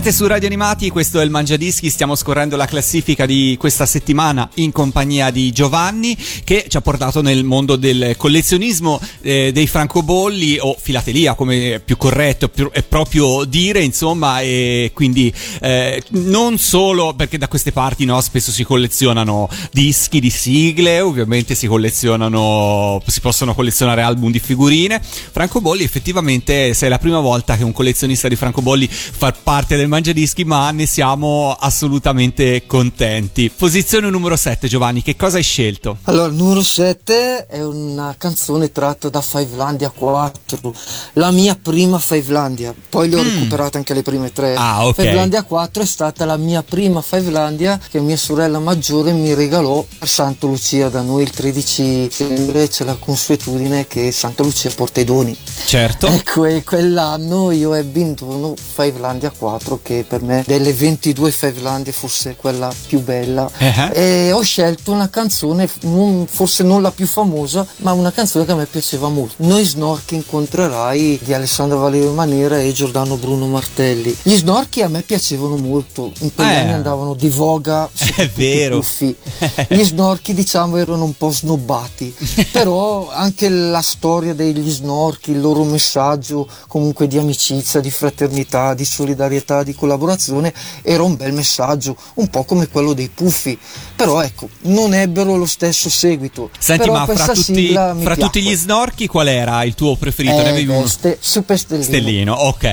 Siete 0.00 0.16
su 0.16 0.26
Radio 0.26 0.46
Animati, 0.46 0.88
questo 0.88 1.20
è 1.20 1.24
il 1.24 1.28
Mangiadischi, 1.28 1.90
stiamo 1.90 2.14
scorrendo 2.14 2.56
la 2.56 2.64
classifica 2.64 3.26
di 3.26 3.54
questa 3.60 3.84
settimana 3.84 4.48
in 4.54 4.72
compagnia 4.72 5.28
di 5.30 5.52
Giovanni 5.52 6.16
che 6.42 6.64
ci 6.68 6.78
ha 6.78 6.80
portato 6.80 7.20
nel 7.20 7.44
mondo 7.44 7.76
del 7.76 8.14
collezionismo 8.16 8.98
eh, 9.20 9.50
dei 9.52 9.66
francobolli 9.66 10.56
o 10.58 10.74
filatelia 10.80 11.34
come 11.34 11.74
è 11.74 11.80
più 11.80 11.98
corretto 11.98 12.48
più- 12.48 12.70
è 12.70 12.82
proprio 12.82 13.44
dire 13.44 13.82
insomma 13.82 14.40
e 14.40 14.90
quindi 14.94 15.30
eh, 15.60 16.02
non 16.12 16.56
solo 16.56 17.12
perché 17.12 17.36
da 17.36 17.48
queste 17.48 17.70
parti 17.70 18.06
no, 18.06 18.18
spesso 18.22 18.52
si 18.52 18.64
collezionano 18.64 19.50
dischi 19.70 20.18
di 20.18 20.30
sigle, 20.30 21.02
ovviamente 21.02 21.54
si 21.54 21.66
collezionano, 21.66 23.02
si 23.06 23.20
possono 23.20 23.54
collezionare 23.54 24.00
album 24.00 24.30
di 24.30 24.38
figurine, 24.38 24.98
francobolli 25.02 25.84
effettivamente 25.84 26.72
se 26.72 26.86
è 26.86 26.88
la 26.88 26.98
prima 26.98 27.20
volta 27.20 27.58
che 27.58 27.64
un 27.64 27.72
collezionista 27.72 28.28
di 28.28 28.36
francobolli 28.36 28.88
fa 28.88 29.30
parte 29.32 29.76
del 29.76 29.88
Mangiadischi, 29.90 30.44
ma 30.44 30.70
ne 30.70 30.86
siamo 30.86 31.56
assolutamente 31.58 32.64
contenti. 32.66 33.50
Posizione 33.50 34.08
numero 34.08 34.36
7, 34.36 34.68
Giovanni, 34.68 35.02
che 35.02 35.16
cosa 35.16 35.38
hai 35.38 35.42
scelto? 35.42 35.98
Allora, 36.04 36.30
numero 36.32 36.62
7 36.62 37.46
è 37.46 37.62
una 37.64 38.14
canzone 38.16 38.70
tratta 38.70 39.08
da 39.08 39.20
Fivelandia 39.20 39.90
4, 39.90 40.72
la 41.14 41.32
mia 41.32 41.58
prima 41.60 41.98
Fivelandia, 41.98 42.72
poi 42.88 43.08
le 43.08 43.16
ho 43.16 43.22
recuperate 43.22 43.78
anche 43.78 43.92
le 43.92 44.02
prime 44.02 44.32
tre. 44.32 44.52
Mm. 44.52 44.58
Ah, 44.58 44.86
ok. 44.86 44.94
Fivelandia 44.94 45.42
4 45.42 45.82
è 45.82 45.86
stata 45.86 46.24
la 46.24 46.36
mia 46.36 46.62
prima 46.62 47.02
Fivelandia 47.02 47.80
che 47.90 47.98
mia 47.98 48.16
sorella 48.16 48.60
maggiore 48.60 49.12
mi 49.12 49.34
regalò 49.34 49.84
a 49.98 50.06
Santa 50.06 50.46
Lucia, 50.46 50.88
da 50.88 51.00
noi 51.02 51.24
il 51.24 51.30
13 51.30 52.02
dicembre 52.02 52.68
c'è 52.68 52.84
la 52.84 52.94
consuetudine 52.94 53.86
che 53.88 54.12
Santa 54.12 54.44
Lucia 54.44 54.70
porta 54.70 55.00
i 55.00 55.04
doni. 55.04 55.36
Certo. 55.64 56.06
Ecco, 56.06 56.44
e 56.44 56.62
quell'anno 56.62 57.50
io 57.50 57.74
ebbi 57.74 58.00
in 58.00 58.14
dono 58.14 58.54
Fivelandia 58.56 59.30
4 59.30 59.79
che 59.82 60.04
per 60.06 60.22
me 60.22 60.42
delle 60.46 60.72
22 60.72 61.30
Fivelandia 61.30 61.92
fosse 61.92 62.36
quella 62.36 62.72
più 62.86 63.00
bella 63.00 63.50
Eh. 63.58 63.90
e 64.26 64.32
ho 64.32 64.42
scelto 64.42 64.92
una 64.92 65.08
canzone 65.08 65.68
non- 65.82 66.26
forse 66.28 66.62
non 66.62 66.82
la 66.82 66.90
più 66.90 67.06
famosa 67.06 67.66
ma 67.78 67.92
una 67.92 68.10
canzone 68.12 68.44
che 68.44 68.52
a 68.52 68.56
me 68.56 68.66
piaceva 68.66 69.08
molto 69.08 69.34
Noi 69.38 69.64
Snorchi 69.64 70.14
incontrerai 70.16 71.20
di 71.22 71.32
Alessandro 71.34 71.78
Valerio 71.78 72.12
Manera 72.12 72.60
e 72.60 72.72
Giordano 72.72 73.16
Bruno 73.16 73.46
Martelli 73.46 74.16
gli 74.22 74.36
snorchi 74.36 74.82
a 74.82 74.88
me 74.88 75.02
piacevano 75.02 75.56
molto 75.56 76.12
in 76.20 76.34
quegli 76.34 76.48
Eh. 76.48 76.54
anni 76.56 76.72
andavano 76.72 77.14
di 77.14 77.28
voga 77.28 77.88
i 78.18 78.30
vero. 78.34 78.82
gli 79.68 79.84
snorchi 79.84 80.34
diciamo 80.34 80.76
erano 80.76 81.04
un 81.04 81.16
po' 81.16 81.30
snobbati 81.30 82.14
però 82.50 83.10
anche 83.10 83.48
la 83.48 83.80
storia 83.82 84.34
degli 84.34 84.70
snorchi 84.70 85.30
il 85.32 85.40
loro 85.40 85.64
messaggio 85.64 86.48
comunque 86.68 87.06
di 87.06 87.18
amicizia 87.18 87.80
di 87.80 87.90
fraternità 87.90 88.74
di 88.74 88.84
solidarietà 88.84 89.59
di 89.62 89.74
collaborazione 89.74 90.52
era 90.82 91.02
un 91.02 91.16
bel 91.16 91.32
messaggio 91.32 91.96
un 92.14 92.28
po' 92.28 92.44
come 92.44 92.68
quello 92.68 92.92
dei 92.92 93.08
puffi 93.12 93.58
però 93.96 94.20
ecco 94.22 94.48
non 94.62 94.94
ebbero 94.94 95.36
lo 95.36 95.46
stesso 95.46 95.88
seguito 95.90 96.50
Senti, 96.58 96.88
Però 96.88 96.92
ma 97.06 97.06
fra, 97.06 97.26
tutti, 97.32 97.72
fra 97.72 98.16
tutti 98.16 98.42
gli 98.42 98.54
snorchi 98.54 99.06
qual 99.06 99.28
era 99.28 99.62
il 99.64 99.74
tuo 99.74 99.96
preferito? 99.96 100.36
ne 100.36 100.44
Eh, 100.44 100.48
avevi 100.50 100.70
uno? 100.70 100.86
ste- 100.86 101.18
Super 101.20 101.58
Stellino 101.58 101.84
Stellino, 101.84 102.32
ok. 102.34 102.64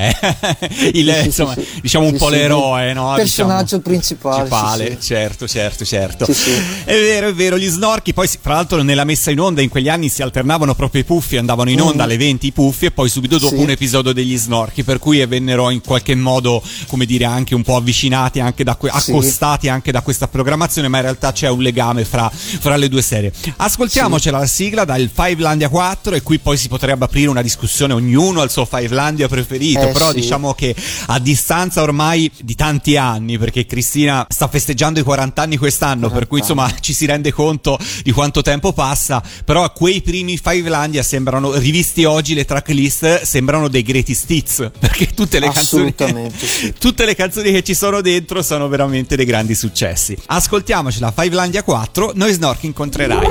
Il, 0.93 1.13
Sì, 1.19 1.25
insomma, 1.25 1.53
sì, 1.53 1.61
sì. 1.73 1.81
diciamo 1.81 2.05
un 2.07 2.15
po' 2.17 2.29
l'eroe, 2.29 2.93
no? 2.93 3.13
personaggio 3.15 3.77
Diciamo, 3.77 3.81
principale, 3.81 4.37
principale, 4.47 4.97
certo, 4.99 5.47
certo, 5.47 5.85
certo. 5.85 6.25
È 6.25 6.93
vero, 6.93 7.27
è 7.29 7.33
vero, 7.33 7.57
gli 7.57 7.67
snorchi, 7.67 8.13
poi 8.13 8.27
fra 8.41 8.53
l'altro 8.55 8.81
nella 8.83 9.03
messa 9.03 9.31
in 9.31 9.39
onda 9.39 9.61
in 9.61 9.69
quegli 9.69 9.89
anni 9.89 10.09
si 10.09 10.21
alternavano 10.21 10.75
proprio 10.75 11.01
i 11.01 11.03
puffi, 11.03 11.37
andavano 11.37 11.69
in 11.69 11.81
onda 11.81 12.03
Mm. 12.03 12.05
alle 12.05 12.17
20 12.17 12.47
i 12.47 12.51
puffi 12.51 12.85
e 12.85 12.91
poi 12.91 13.09
subito 13.09 13.37
dopo 13.37 13.59
un 13.59 13.69
episodio 13.69 14.13
degli 14.13 14.37
snorchi, 14.37 14.83
per 14.83 14.99
cui 14.99 15.25
vennero 15.25 15.69
in 15.69 15.81
qualche 15.81 16.15
modo, 16.15 16.61
come 16.87 17.05
dire, 17.05 17.25
anche 17.25 17.55
un 17.55 17.63
po' 17.63 17.75
avvicinati, 17.75 18.39
anche 18.39 18.63
da 18.63 18.75
que- 18.75 18.91
Sì. 18.97 19.11
accostati 19.11 19.69
anche 19.69 19.91
da 19.91 20.01
questa 20.01 20.27
programmazione, 20.27 20.87
ma 20.87 20.97
in 20.97 21.03
realtà 21.03 21.31
c'è 21.31 21.49
un 21.49 21.61
legame 21.61 22.05
fra, 22.05 22.29
fra 22.33 22.75
le 22.77 22.89
due 22.89 23.01
serie. 23.01 23.31
Ascoltiamocela 23.57 24.39
la 24.39 24.45
sigla 24.45 24.85
dal 24.85 25.09
Fivelandia 25.13 25.69
4 25.69 26.15
e 26.15 26.21
qui 26.21 26.39
poi 26.39 26.57
si 26.57 26.67
potrebbe 26.67 27.05
aprire 27.05 27.29
una 27.29 27.41
discussione, 27.41 27.93
ognuno 27.93 28.41
ha 28.41 28.43
il 28.43 28.49
suo 28.49 28.65
Fivelandia 28.65 29.27
preferito, 29.27 29.81
Eh, 29.89 29.91
però 29.91 30.09
sì. 30.09 30.15
diciamo 30.21 30.53
che 30.53 30.75
a 31.07 31.19
distanza 31.19 31.81
ormai 31.81 32.31
di 32.41 32.55
tanti 32.55 32.97
anni, 32.97 33.37
perché 33.37 33.65
Cristina 33.65 34.25
sta 34.29 34.47
festeggiando 34.47 34.99
i 34.99 35.03
40 35.03 35.41
anni 35.41 35.57
quest'anno, 35.57 36.09
per 36.09 36.27
cui 36.27 36.39
40 36.39 36.45
insomma 36.47 36.79
ci 36.79 36.93
si 36.93 37.05
rende 37.05 37.31
conto 37.31 37.77
di 38.03 38.11
quanto 38.11 38.41
tempo 38.41 38.71
passa, 38.73 39.21
però 39.43 39.71
quei 39.73 40.01
primi 40.01 40.37
Fivelandia 40.37 41.03
sembrano, 41.03 41.53
rivisti 41.55 42.05
oggi 42.05 42.33
le 42.33 42.45
tracklist, 42.45 43.21
sembrano 43.23 43.67
dei 43.67 43.81
greatest 43.83 44.29
hits, 44.29 44.71
perché 44.79 45.13
tutte 45.13 45.39
le 45.39 45.49
canzoni, 45.51 45.93
sì. 46.37 46.66
tutte 46.79 47.05
le 47.05 47.15
canzoni 47.15 47.51
che 47.51 47.63
ci 47.63 47.73
sono 47.73 48.01
dentro 48.01 48.41
sono 48.41 48.67
veramente 48.67 49.15
dei 49.15 49.25
grandi 49.25 49.55
successi. 49.55 50.17
Ascoltiamocela, 50.25 51.13
Fivelandia 51.15 51.63
4, 51.63 52.11
noi 52.15 52.33
Snork 52.33 52.63
incontrerai. 52.63 53.27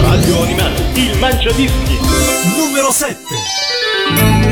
Radio 0.00 0.42
Animati, 0.42 1.00
il 1.00 1.18
Mangiadischi. 1.18 1.98
Numero 2.56 2.90
7. 2.92 4.49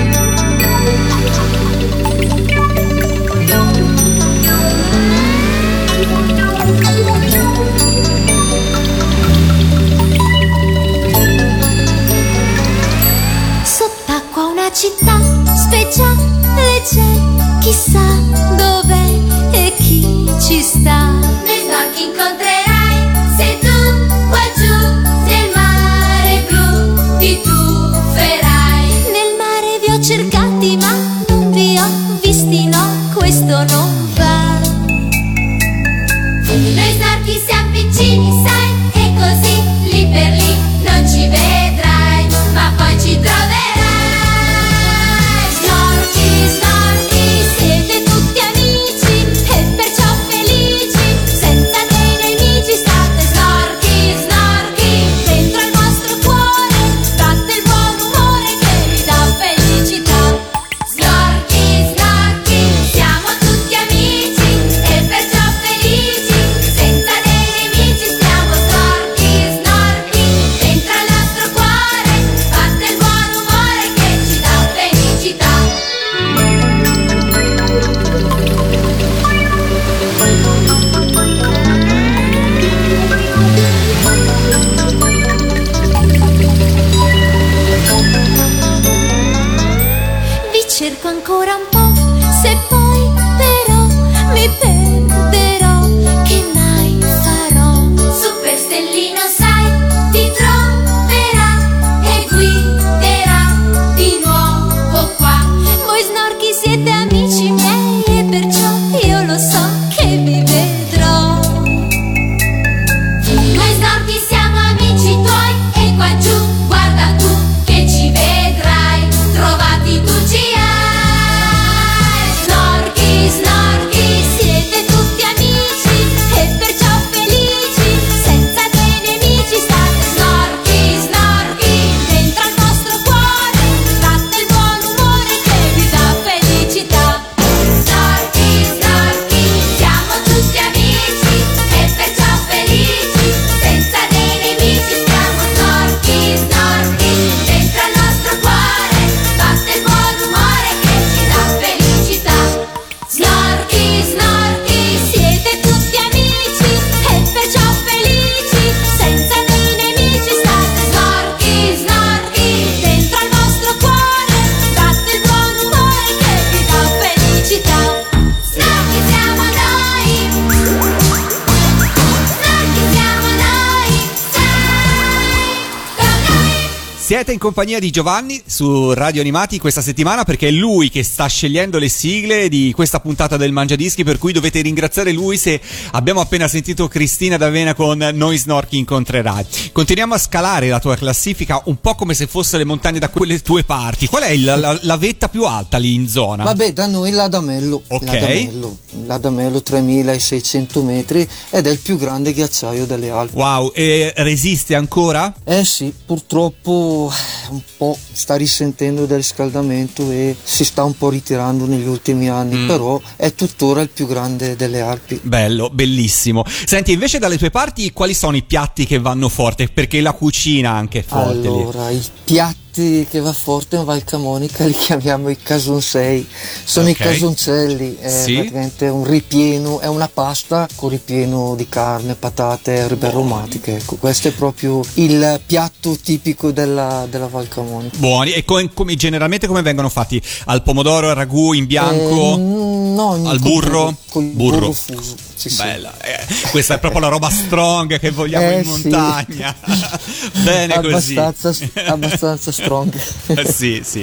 Siete 177.29 177.45
in 177.45 177.53
compagnia 177.53 177.79
di 177.79 177.91
Giovanni 177.91 178.43
su 178.47 178.95
Radio 178.95 179.21
Animati 179.21 179.59
questa 179.59 179.83
settimana 179.83 180.25
perché 180.25 180.49
è 180.49 180.51
lui 180.51 180.89
che 180.89 181.03
sta 181.03 181.27
scegliendo 181.27 181.77
le 181.77 181.91
sigle 181.91 182.49
di 182.49 182.73
questa 182.75 183.01
puntata 183.01 183.37
del 183.37 183.53
Mangiadischi 183.53 184.03
per 184.03 184.17
cui 184.17 184.33
dovete 184.33 184.63
ringraziare 184.63 185.13
lui 185.13 185.37
se 185.37 185.61
abbiamo 185.91 186.21
appena 186.21 186.49
sentito 186.49 186.89
Cristina 186.89 187.37
D'Avena 187.37 187.75
con 187.75 187.99
Noi 188.15 188.39
Snorchi 188.39 188.79
incontrerai. 188.79 189.45
Continuiamo 189.73 190.15
a 190.15 190.19
scalare 190.19 190.69
la 190.69 190.81
tua 190.81 190.97
classifica 190.97 191.61
un 191.67 191.79
po' 191.83 191.95
come 191.97 192.15
se 192.15 192.27
fosse 192.27 192.57
le 192.57 192.65
montagne 192.65 192.99
da 192.99 193.11
quelle 193.11 193.43
tue 193.43 193.63
parti. 193.63 194.07
Qual 194.07 194.23
è 194.23 194.35
la, 194.39 194.57
la- 194.57 194.79
la 194.81 194.97
vetta 194.97 195.29
più 195.29 195.45
alta 195.45 195.77
lì 195.77 195.93
in 195.93 196.09
zona? 196.09 196.45
Vabbè, 196.45 196.73
da 196.73 196.87
noi 196.87 197.11
l'Adamello. 197.11 197.83
Ok. 197.89 198.05
L'Adamello, 198.05 198.79
l'Adamello 199.05 199.63
3600 199.63 200.83
metri 200.83 201.29
ed 201.51 201.67
è 201.67 201.71
il 201.71 201.79
più 201.81 201.99
grande 201.99 202.33
ghiacciaio 202.33 202.87
delle 202.87 203.11
Alpi. 203.11 203.37
Wow, 203.37 203.71
e 203.75 204.15
resiste 204.17 204.75
ancora? 204.75 205.35
Eh 205.45 205.67
sì, 205.67 205.93
purtroppo 206.07 207.13
un 207.51 207.61
po' 207.77 207.97
sta 208.13 208.35
risentendo 208.37 209.07
del 209.07 209.19
riscaldamento 209.19 210.11
e 210.11 210.37
si 210.43 210.65
sta 210.65 210.85
un 210.85 210.97
po' 210.97 211.09
ritirando 211.09 211.67
negli 211.67 211.87
ultimi 211.87 212.29
anni, 212.29 212.57
Mm. 212.57 212.67
però 212.67 213.01
è 213.17 213.33
tuttora 213.35 213.81
il 213.81 213.89
più 213.89 214.07
grande 214.07 214.57
delle 214.57 214.81
Alpi. 214.81 215.21
Bello, 215.23 215.71
bellissimo. 215.73 216.45
Senti, 216.47 216.93
invece 216.93 217.19
dalle 217.19 217.39
tue 217.39 217.51
parti 217.51 217.93
quali 217.93 218.15
sono 218.15 218.37
i 218.37 218.43
piatti 218.43 218.87
che 218.87 218.99
vanno 218.99 219.29
forte? 219.29 219.69
Perché 219.69 220.01
la 220.01 220.13
cucina 220.13 220.71
anche 220.73 221.01
è 221.01 221.05
forte 221.05 221.41
lì. 221.41 221.47
Allora, 221.49 221.91
i 221.91 222.03
piatti 222.25 222.67
che 223.11 223.19
va 223.21 223.33
forte 223.33 223.77
in 223.77 223.85
Val 223.85 224.05
Camonica 224.05 224.65
li 224.65 224.73
chiamiamo 224.73 225.29
i 225.31 225.37
casonsei, 225.37 226.27
sono 226.65 226.89
Ok. 226.89 226.93
i 226.93 227.03
casoncelli, 227.03 227.97
è 227.99 228.09
Sì. 228.09 228.35
praticamente 228.35 228.87
un 228.89 229.05
ripieno, 229.05 229.81
è 229.81 229.87
una 229.89 230.09
pasta 230.13 230.69
con 230.77 230.89
ripieno 230.91 231.55
di 231.57 231.69
carne, 231.69 232.15
patate, 232.15 232.73
erbe 232.75 233.09
aromatiche, 233.09 233.77
ecco, 233.77 233.97
questo 233.97 234.29
è 234.29 234.31
proprio 234.33 234.81
il 234.95 235.41
piatto 235.45 235.97
tipico 235.97 236.53
della, 236.53 237.07
della 237.11 237.27
Val 237.27 237.49
Camonica. 237.49 237.97
Buoni. 237.99 238.31
E 238.33 238.45
come, 238.45 238.71
come- 238.73 238.95
generalmente 238.95 239.47
come 239.49 239.63
vengono 239.63 239.89
fatti? 239.89 240.23
Al 240.47 240.63
pomodoro, 240.63 241.09
al 241.09 241.15
ragù, 241.17 241.53
in 241.55 241.67
bianco? 241.67 242.35
Eh, 242.35 242.37
no, 242.37 243.21
Al 243.25 243.41
burro? 243.41 243.97
Col 244.11 244.25
Burro. 244.25 244.59
burro, 244.59 244.73
fuso. 244.73 245.15
Sì, 245.39 245.51
sì. 245.51 245.63
Bella, 245.63 245.95
eh, 246.01 246.19
questa 246.51 246.75
è 246.75 246.79
proprio 246.81 247.01
la 247.01 247.07
roba 247.07 247.31
strong 247.31 248.01
che 248.01 248.11
vogliamo 248.11 248.51
Eh, 248.51 248.59
in 248.59 248.65
sì. 248.65 248.89
montagna. 248.89 249.55
Bene 250.43 250.81
così. 250.81 251.17
abbastanza, 251.17 251.65
abbastanza 251.87 252.51
strong. 252.51 252.93
Eh, 253.29 253.47
sì, 253.47 253.81
sì. 253.85 254.03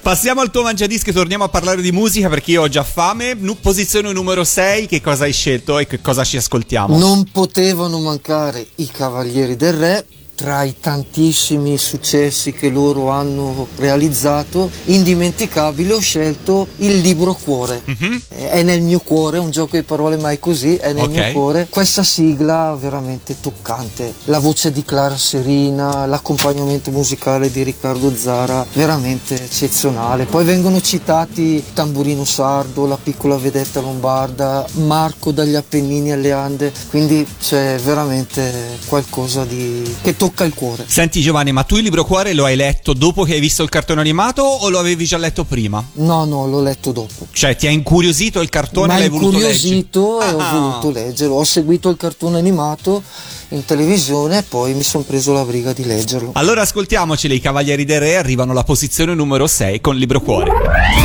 Passiamo 0.00 0.40
al 0.40 0.50
tuo 0.50 0.62
mangiadischi, 0.62 1.12
torniamo 1.12 1.44
a 1.44 1.48
parlare 1.50 1.82
di 1.82 1.92
musica 1.92 2.30
perché 2.30 2.52
io 2.52 2.62
ho 2.62 2.68
già 2.68 2.82
fame. 2.84 3.36
Posizione 3.36 4.10
numero 4.12 4.42
6, 4.42 4.86
che 4.86 5.02
cosa 5.02 5.24
hai 5.24 5.32
scelto 5.34 5.78
e 5.78 5.86
che 5.86 6.00
cosa 6.00 6.24
ci 6.24 6.38
ascoltiamo? 6.38 6.96
Non 6.96 7.24
potevano 7.30 7.98
mancare 8.00 8.66
i 8.76 8.88
Cavalieri 8.90 9.56
del 9.56 9.74
Re. 9.74 10.06
Tra 10.40 10.62
i 10.62 10.74
tantissimi 10.80 11.76
successi 11.76 12.52
che 12.54 12.70
loro 12.70 13.10
hanno 13.10 13.66
realizzato, 13.76 14.70
indimenticabile, 14.84 15.92
ho 15.92 15.98
scelto 16.00 16.66
il 16.78 17.00
libro 17.00 17.34
Cuore. 17.34 17.82
Mhm. 17.84 18.22
È 18.28 18.62
nel 18.62 18.80
mio 18.80 19.00
cuore, 19.00 19.36
un 19.36 19.50
gioco 19.50 19.76
di 19.76 19.82
parole 19.82 20.16
mai 20.16 20.38
così, 20.38 20.76
è 20.76 20.94
nel 20.94 21.04
Ok. 21.04 21.10
mio 21.10 21.32
cuore. 21.32 21.66
Questa 21.68 22.02
sigla 22.02 22.74
veramente 22.80 23.36
toccante. 23.38 24.14
La 24.24 24.38
voce 24.38 24.72
di 24.72 24.82
Clara 24.82 25.18
Serina, 25.18 26.06
l'accompagnamento 26.06 26.90
musicale 26.90 27.50
di 27.50 27.62
Riccardo 27.62 28.10
Zara, 28.16 28.64
veramente 28.72 29.34
eccezionale. 29.44 30.24
Poi 30.24 30.44
vengono 30.46 30.80
citati 30.80 31.62
Tamburino 31.74 32.24
Sardo, 32.24 32.86
La 32.86 32.96
piccola 32.96 33.36
vedetta 33.36 33.80
lombarda, 33.80 34.64
Marco 34.86 35.32
dagli 35.32 35.54
Appennini 35.54 36.12
alle 36.12 36.32
Ande, 36.32 36.72
quindi 36.88 37.26
c'è 37.38 37.76
veramente 37.84 38.78
qualcosa 38.86 39.44
di... 39.44 39.96
che 40.00 40.16
tocca 40.16 40.28
il 40.44 40.54
cuore. 40.54 40.84
Senti 40.86 41.20
Giovanni, 41.20 41.52
ma 41.52 41.62
tu 41.64 41.76
il 41.76 41.82
libro 41.82 42.04
cuore 42.04 42.32
lo 42.34 42.44
hai 42.44 42.56
letto 42.56 42.92
dopo 42.92 43.24
che 43.24 43.34
hai 43.34 43.40
visto 43.40 43.62
il 43.62 43.68
cartone 43.68 44.00
animato 44.00 44.42
o 44.42 44.68
lo 44.68 44.78
avevi 44.78 45.04
già 45.04 45.16
letto 45.18 45.44
prima? 45.44 45.84
No, 45.94 46.24
no, 46.24 46.46
l'ho 46.46 46.62
letto 46.62 46.92
dopo. 46.92 47.26
Cioè 47.32 47.56
ti 47.56 47.66
ha 47.66 47.70
incuriosito 47.70 48.40
il 48.40 48.48
cartone 48.48 48.86
Mi 48.88 48.92
e 48.92 48.96
ha 48.96 48.98
l'hai 49.00 49.08
voluto 49.08 49.38
leggere? 49.38 49.74
incuriosito 49.74 50.20
e 50.22 50.32
ho 50.32 50.38
Ah. 50.38 50.50
voluto 50.52 50.90
leggerlo. 50.90 51.34
Ho 51.34 51.44
seguito 51.44 51.88
il 51.90 51.96
cartone 51.96 52.38
animato 52.38 53.02
in 53.50 53.64
televisione 53.64 54.38
e 54.38 54.42
poi 54.42 54.74
mi 54.74 54.82
sono 54.82 55.02
preso 55.04 55.32
la 55.32 55.44
briga 55.44 55.72
di 55.72 55.84
leggerlo. 55.84 56.30
Allora 56.34 56.62
ascoltiamoceli, 56.62 57.34
i 57.34 57.40
Cavalieri 57.40 57.84
del 57.84 58.00
Re 58.00 58.16
arrivano 58.16 58.52
alla 58.52 58.64
posizione 58.64 59.14
numero 59.14 59.46
6 59.46 59.80
con 59.80 59.96
Libro 59.96 60.20
Cuore. 60.20 60.50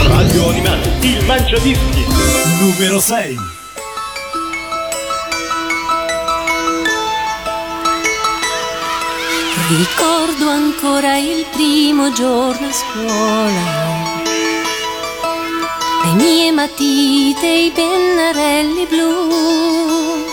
Radio 0.07 0.49
Animati, 0.49 0.89
il 1.07 1.25
Mangiadischi. 1.25 2.05
Numero 2.59 2.99
6. 2.99 3.35
Ricordo 9.67 10.47
ancora 10.47 11.17
il 11.17 11.43
primo 11.51 12.11
giorno 12.11 12.67
a 12.67 12.71
scuola. 12.71 13.63
Le 16.03 16.13
mie 16.13 16.51
matite, 16.51 17.47
i 17.47 17.71
pennarelli 17.71 18.85
blu. 18.85 20.23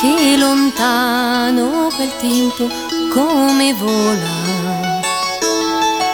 Che 0.00 0.36
lontano 0.38 1.90
quel 1.94 2.10
tempo 2.20 2.70
come 3.12 3.74
vola. 3.74 4.98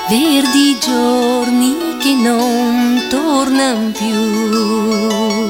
Verdi 0.08 0.76
giorni 0.80 1.98
che 2.00 2.14
non 2.14 3.06
tornano 3.08 3.92
più. 3.92 5.46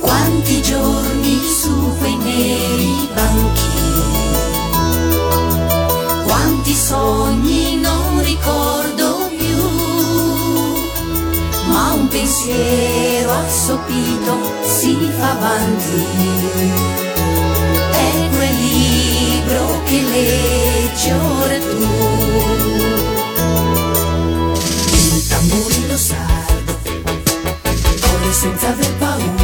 Quanti 0.00 0.62
giorni 0.62 1.40
su 1.46 1.94
quei 1.98 2.16
neri 2.16 3.08
banchi 3.12 3.77
sogni 6.88 7.78
non 7.80 8.22
ricordo 8.22 9.28
più, 9.36 9.62
ma 11.68 11.92
un 11.92 12.08
pensiero 12.08 13.30
assopito 13.30 14.32
si 14.64 14.96
fa 15.18 15.30
avanti. 15.32 16.06
È 17.90 18.28
quel 18.34 18.56
libro 18.56 19.82
che 19.84 20.00
leggi 20.00 21.10
ora 21.10 21.58
tu. 21.58 21.86
Il 24.92 25.26
tamburino 25.28 25.96
sardo 25.98 26.72
corre 28.00 28.32
senza 28.32 28.68
aver 28.68 28.92
paura, 28.96 29.37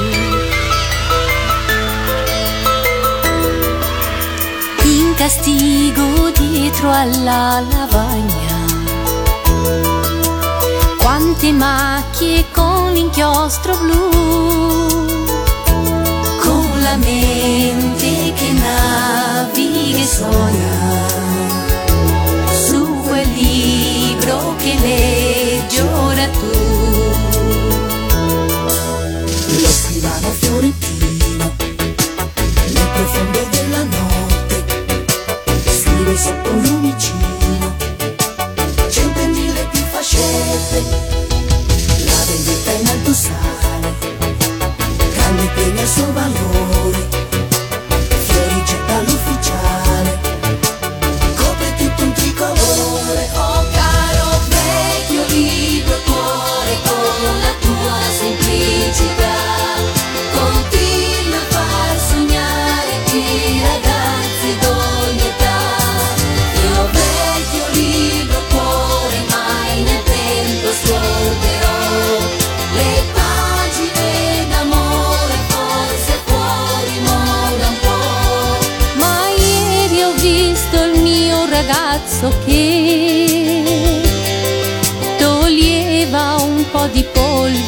in 4.85 5.15
castigo 5.15 6.31
dietro 6.31 6.91
alla 6.91 7.61
lavagna. 7.61 8.57
Quante 10.99 11.53
macchie 11.53 12.45
con 12.53 12.93
l'inchiostro 12.93 13.77
blu, 13.77 14.09
con 16.41 16.83
la 16.83 16.97
mente 16.97 18.33
che 18.35 18.53
naviga 18.53 19.99
e 19.99 20.07
sogna, 20.07 20.79
che 24.59 24.75
leggi 24.81 25.81
ora 25.81 26.29
tu. 26.29 26.68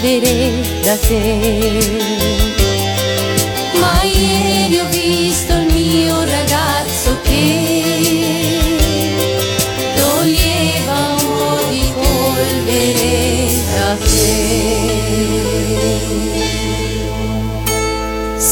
Polvere 0.01 0.63
da 0.83 0.97
te. 0.97 2.50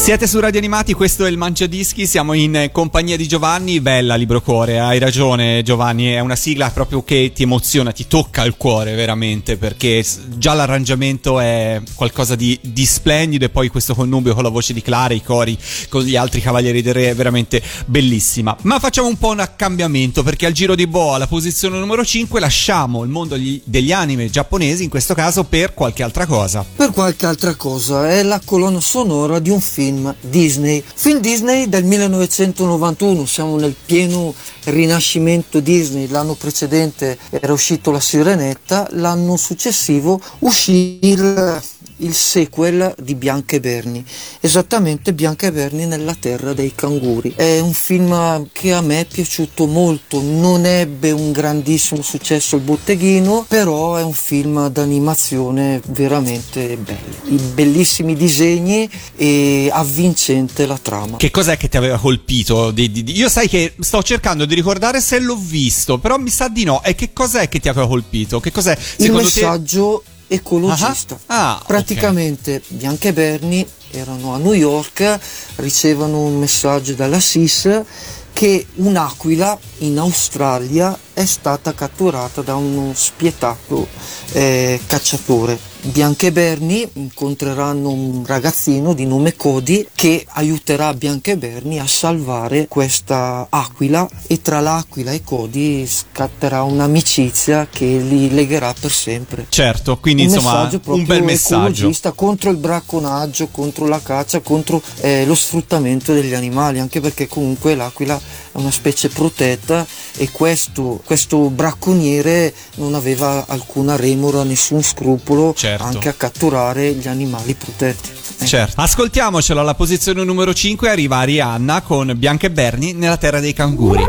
Siete 0.09 0.25
su 0.25 0.39
Radio 0.39 0.57
Animati, 0.57 0.93
questo 0.93 1.23
è 1.23 1.29
il 1.29 1.37
Mangiadischi, 1.37 2.07
siamo 2.07 2.33
in 2.33 2.55
eh, 2.55 2.71
compagnia 2.71 3.15
di 3.15 3.27
Giovanni, 3.27 3.79
bella 3.79 4.15
Libro 4.15 4.41
Cuore, 4.41 4.79
hai 4.79 4.97
ragione 4.97 5.61
Giovanni, 5.61 6.07
è 6.07 6.19
una 6.19 6.35
sigla 6.35 6.71
proprio 6.71 7.03
che 7.03 7.31
ti 7.31 7.43
emoziona, 7.43 7.91
ti 7.91 8.07
tocca 8.07 8.43
il 8.43 8.55
cuore 8.57 8.95
veramente, 8.95 9.55
perché 9.55 10.03
già 10.29 10.55
l'arrangiamento 10.55 11.39
è 11.39 11.79
qualcosa 11.93 12.33
di, 12.33 12.57
di 12.59 12.87
splendido 12.87 13.45
e 13.45 13.49
poi 13.49 13.67
questo 13.67 13.93
connubio 13.93 14.33
con 14.33 14.41
la 14.41 14.49
voce 14.49 14.73
di 14.73 14.81
Clara, 14.81 15.13
i 15.13 15.21
cori 15.21 15.55
con 15.89 16.01
gli 16.01 16.15
altri 16.15 16.41
Cavalieri 16.41 16.81
del 16.81 16.95
Re 16.95 17.09
è 17.11 17.15
veramente 17.15 17.61
bellissima. 17.85 18.57
Ma 18.63 18.79
facciamo 18.79 19.09
un 19.09 19.17
po' 19.19 19.29
un 19.29 19.47
cambiamento, 19.55 20.23
perché 20.23 20.47
al 20.47 20.53
giro 20.53 20.73
di 20.73 20.87
boa, 20.87 21.17
alla 21.17 21.27
posizione 21.27 21.77
numero 21.77 22.03
5, 22.03 22.39
lasciamo 22.39 23.03
il 23.03 23.11
mondo 23.11 23.37
gli- 23.37 23.61
degli 23.63 23.91
anime 23.91 24.27
giapponesi, 24.31 24.85
in 24.85 24.89
questo 24.89 25.13
caso 25.13 25.43
per 25.43 25.75
qualche 25.75 26.01
altra 26.01 26.25
cosa. 26.25 26.65
Per 26.75 26.89
qualche 26.93 27.27
altra 27.27 27.53
cosa, 27.53 28.09
è 28.09 28.23
la 28.23 28.41
colonna 28.43 28.81
sonora 28.81 29.37
di 29.37 29.51
un 29.51 29.61
film 29.61 29.98
Disney. 30.21 30.83
Film 30.93 31.19
Disney 31.19 31.67
del 31.67 31.83
1991, 31.83 33.25
siamo 33.25 33.57
nel 33.57 33.75
pieno 33.85 34.33
rinascimento 34.65 35.59
Disney. 35.59 36.07
L'anno 36.07 36.33
precedente 36.33 37.17
era 37.29 37.53
uscito 37.53 37.91
La 37.91 37.99
Sirenetta, 37.99 38.87
l'anno 38.91 39.37
successivo 39.37 40.19
uscì 40.39 40.99
il, 41.01 41.61
il 41.99 42.13
sequel 42.13 42.93
di 43.01 43.15
Bianca 43.15 43.55
e 43.55 43.59
Berni, 43.59 44.03
esattamente 44.39 45.13
Bianca 45.13 45.47
e 45.47 45.51
Berni 45.51 45.85
nella 45.85 46.15
terra 46.15 46.53
dei 46.53 46.73
canguri. 46.75 47.33
È 47.35 47.59
un 47.59 47.73
film 47.73 48.47
che 48.51 48.73
a 48.73 48.81
me 48.81 49.01
è 49.01 49.05
piaciuto 49.05 49.65
molto, 49.65 50.21
non 50.21 50.65
ebbe 50.65 51.11
un 51.11 51.31
grandissimo 51.31 52.01
successo 52.01 52.55
al 52.55 52.61
botteghino, 52.61 53.45
però 53.47 53.95
è 53.95 54.03
un 54.03 54.13
film 54.13 54.67
d'animazione 54.69 55.81
veramente 55.87 56.77
bello. 56.77 57.17
I 57.25 57.37
bellissimi 57.53 58.15
disegni 58.15 58.89
e 59.15 59.69
avvincente 59.71 60.65
la 60.65 60.77
trama. 60.77 61.17
Che 61.17 61.31
cos'è 61.31 61.57
che 61.57 61.69
ti 61.69 61.77
aveva 61.77 61.97
colpito? 61.97 62.73
Io 62.75 63.29
sai 63.29 63.47
che 63.47 63.73
sto 63.79 64.01
cercando 64.03 64.45
di 64.45 64.55
ricordare 64.55 65.01
se 65.01 65.19
l'ho 65.19 65.37
visto, 65.37 65.97
però 65.97 66.17
mi 66.17 66.29
sa 66.29 66.47
di 66.47 66.63
no. 66.63 66.81
E 66.83 66.95
che 66.95 67.13
cos'è 67.13 67.49
che 67.49 67.59
ti 67.59 67.69
aveva 67.69 67.87
colpito? 67.87 68.39
Che 68.39 68.51
cos'è? 68.51 68.71
Il 68.71 69.05
Secondo 69.05 69.23
messaggio 69.23 70.03
ecologista. 70.29 71.19
Ah, 71.25 71.55
ah, 71.55 71.63
Praticamente 71.65 72.61
Bianca 72.67 73.09
e 73.09 73.13
Berni 73.13 73.67
erano 73.91 74.33
a 74.33 74.37
New 74.37 74.53
York, 74.53 75.19
ricevono 75.55 76.21
un 76.21 76.37
messaggio 76.39 76.93
dalla 76.93 77.19
SIS 77.19 77.83
che 78.31 78.65
un'aquila 78.75 79.57
in 79.79 79.97
Australia 79.97 80.97
è 81.13 81.25
stata 81.25 81.73
catturata 81.73 82.41
da 82.41 82.55
uno 82.55 82.93
spietato 82.95 83.87
eh, 84.31 84.79
cacciatore. 84.85 85.68
Bianca 85.81 86.27
e 86.27 86.31
Berni 86.33 86.87
incontreranno 86.93 87.89
un 87.89 88.23
ragazzino 88.25 88.93
di 88.93 89.05
nome 89.05 89.37
Cody 89.37 89.87
che 89.95 90.25
aiuterà 90.27 90.93
Bianca 90.93 91.31
e 91.31 91.37
Berni 91.37 91.79
a 91.79 91.87
salvare 91.87 92.67
questa 92.67 93.47
aquila 93.49 94.07
e 94.27 94.41
tra 94.41 94.59
l'aquila 94.59 95.11
e 95.11 95.23
Cody 95.23 95.87
scatterà 95.87 96.63
un'amicizia 96.63 97.69
che 97.71 97.85
li 97.85 98.29
legherà 98.29 98.73
per 98.77 98.91
sempre 98.91 99.45
Certo, 99.47 99.97
quindi 99.99 100.25
un 100.25 100.29
insomma 100.29 100.69
un 100.85 101.05
bel 101.05 101.23
messaggio. 101.23 101.89
contro 102.13 102.49
il 102.49 102.57
bracconaggio, 102.57 103.47
contro 103.47 103.87
la 103.87 104.01
caccia, 104.01 104.41
contro 104.41 104.81
eh, 104.99 105.25
lo 105.25 105.35
sfruttamento 105.35 106.13
degli 106.13 106.33
animali, 106.33 106.79
anche 106.79 106.99
perché 106.99 107.27
comunque 107.27 107.75
l'aquila 107.75 108.19
una 108.59 108.71
specie 108.71 109.09
protetta 109.09 109.85
e 110.17 110.29
questo, 110.31 111.01
questo 111.03 111.49
bracconiere 111.49 112.53
non 112.75 112.93
aveva 112.93 113.45
alcuna 113.47 113.95
remora, 113.95 114.43
nessun 114.43 114.83
scrupolo 114.83 115.53
Certo. 115.55 115.83
anche 115.83 116.09
a 116.09 116.13
catturare 116.13 116.91
gli 116.93 117.07
animali 117.07 117.53
protetti. 117.55 118.09
Eh. 118.39 118.45
Certo. 118.45 118.79
Ascoltiamocelo 118.79 119.59
alla 119.59 119.75
posizione 119.75 120.23
numero 120.23 120.53
5 120.53 120.89
arriva 120.89 121.17
Arianna 121.17 121.81
con 121.81 122.13
Bianca 122.15 122.47
e 122.47 122.51
Berni 122.51 122.93
nella 122.93 123.17
terra 123.17 123.39
dei 123.39 123.53
canguri. 123.53 124.03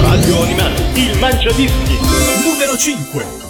Radio 0.00 0.42
Animati, 0.42 0.82
il 1.00 1.18
Mangiadischi. 1.18 1.98
Numero 2.44 2.76
5. 2.76 3.49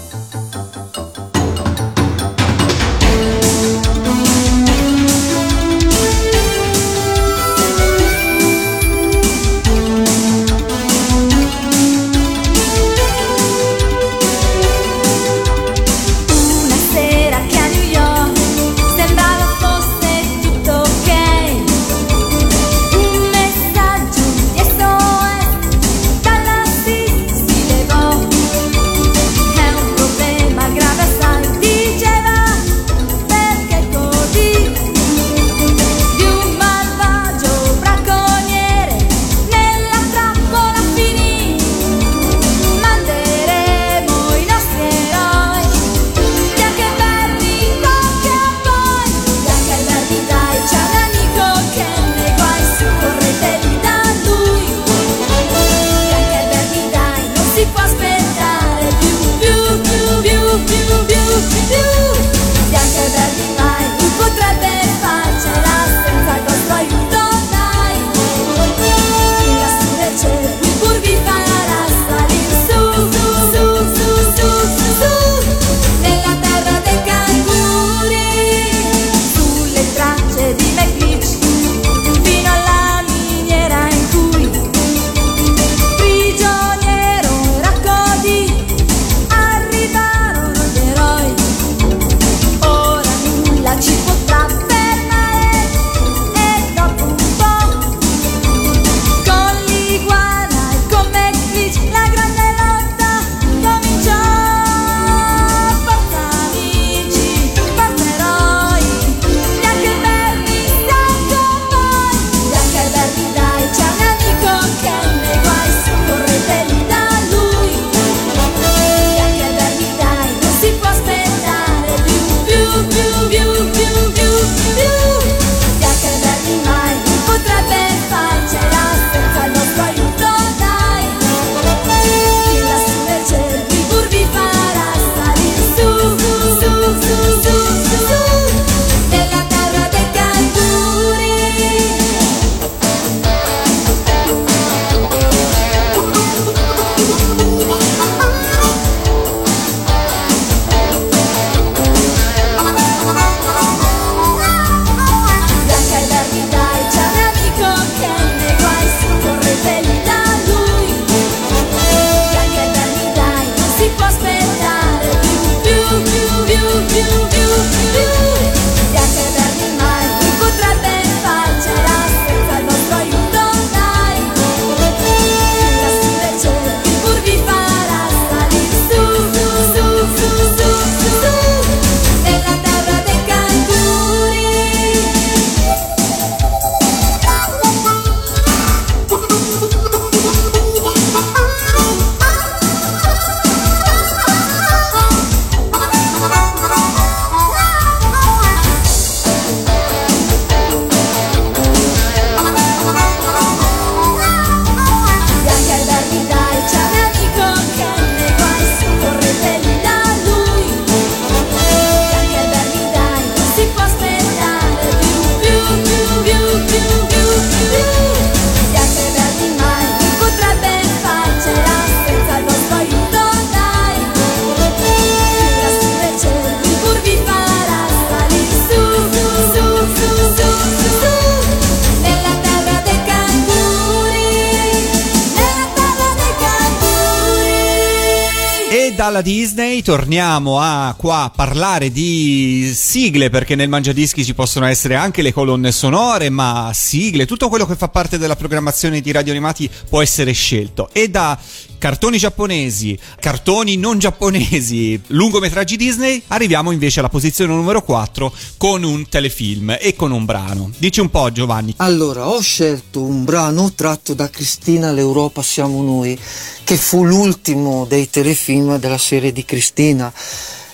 Torniamo 239.83 240.59
a 240.61 240.95
qua 240.97 241.33
parlare 241.35 241.91
di 241.91 242.73
sigle 242.75 243.31
perché 243.31 243.55
nel 243.55 243.69
Mangiadischi 243.69 244.25
ci 244.25 244.35
possono 244.35 244.67
essere 244.67 244.95
anche 244.95 245.23
le 245.23 245.33
colonne 245.33 245.73
sonore, 245.73 246.31
ma 246.31 246.71
sigle, 246.75 247.27
tutto 247.27 247.49
quello 247.49 247.67
che 247.67 247.77
fa 247.77 247.89
parte 247.89 248.19
della 248.19 248.37
programmazione 248.37 249.01
di 249.01 249.13
radio 249.13 249.33
animati 249.33 249.69
può 249.89 250.01
essere 250.03 250.33
scelto. 250.33 250.89
E 250.93 251.09
da 251.09 251.39
cartoni 251.81 252.19
giapponesi, 252.19 252.97
cartoni 253.19 253.77
non 253.77 253.99
giapponesi, 253.99 255.01
lungometraggi 255.09 255.77
Disney, 255.77 256.23
arriviamo 256.27 256.73
invece 256.73 256.99
alla 257.01 257.09
posizione 257.09 257.55
numero 257.55 257.83
4 257.83 258.33
con 258.59 258.83
un 258.83 259.09
telefilm 259.09 259.79
e 259.81 259.97
con 259.97 260.13
un 260.13 260.27
brano. 260.27 260.71
Dici 260.77 261.01
un 261.01 261.09
po' 261.09 261.33
Giovanni. 261.33 261.73
Allora, 261.79 262.29
ho 262.29 262.41
scelto 262.43 263.01
un 263.01 263.25
brano 263.25 263.73
tratto 263.73 264.13
da 264.13 264.29
Cristina 264.29 264.93
L'Europa 264.93 265.43
siamo 265.43 265.83
noi, 265.83 266.19
che 266.65 266.77
fu 266.77 267.05
l'ultimo 267.05 267.87
dei 267.89 268.11
telefilm 268.11 268.79
della 268.79 268.99
serie 268.99 269.33
di 269.33 269.45
Cristina. 269.45 269.79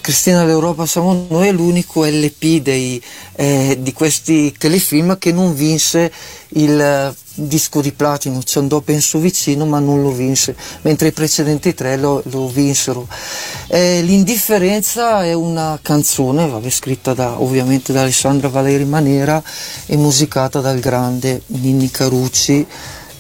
Cristina. 0.01 0.45
l'Europa 0.45 0.85
siamo 0.85 1.27
noi 1.29 1.49
è 1.49 1.53
l'unico 1.53 2.05
LP 2.05 2.61
dei, 2.61 3.01
eh, 3.37 3.77
di 3.79 3.93
questi 3.93 4.53
telefilm 4.57 5.17
che 5.19 5.31
non 5.33 5.55
vinse 5.55 6.13
il 6.51 6.81
eh, 6.81 7.15
disco 7.35 7.81
di 7.81 7.93
platino, 7.93 8.43
ci 8.43 8.59
andò 8.59 8.81
penso 8.81 9.19
vicino 9.19 9.65
ma 9.67 9.79
non 9.79 10.03
lo 10.03 10.11
vinse, 10.11 10.57
mentre 10.83 11.09
i 11.09 11.13
precedenti 11.13 11.75
tre 11.75 11.97
lo, 11.97 12.21
lo 12.27 12.49
vinsero. 12.49 13.07
Eh, 13.69 14.03
l'indifferenza 14.03 15.25
è 15.25 15.33
una 15.33 15.79
canzone, 15.81 16.49
vabbè, 16.49 16.71
scritta 16.71 17.15
da, 17.15 17.41
ovviamente 17.41 17.93
da 17.93 18.03
Alessandra 18.03 18.49
Valeri 18.49 18.85
Manera 18.85 19.43
e 19.87 19.97
musicata 19.97 20.61
dal 20.61 20.81
grande 20.81 21.43
Ninni 21.47 21.91
Carucci 21.91 22.67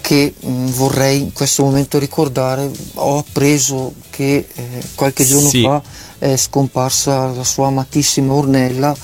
che 0.06 0.34
mh, 0.38 0.66
vorrei 0.66 1.20
in 1.20 1.32
questo 1.32 1.64
momento 1.64 1.98
ricordare, 1.98 2.70
ho 2.94 3.18
appreso 3.18 3.92
che 4.10 4.46
eh, 4.54 4.64
qualche 4.94 5.24
giorno 5.24 5.48
Sì. 5.48 5.62
fa 5.62 5.82
è 6.18 6.36
scomparsa 6.36 7.26
la 7.32 7.42
sua 7.42 7.66
amatissima 7.66 8.32
Ornella 8.32 8.94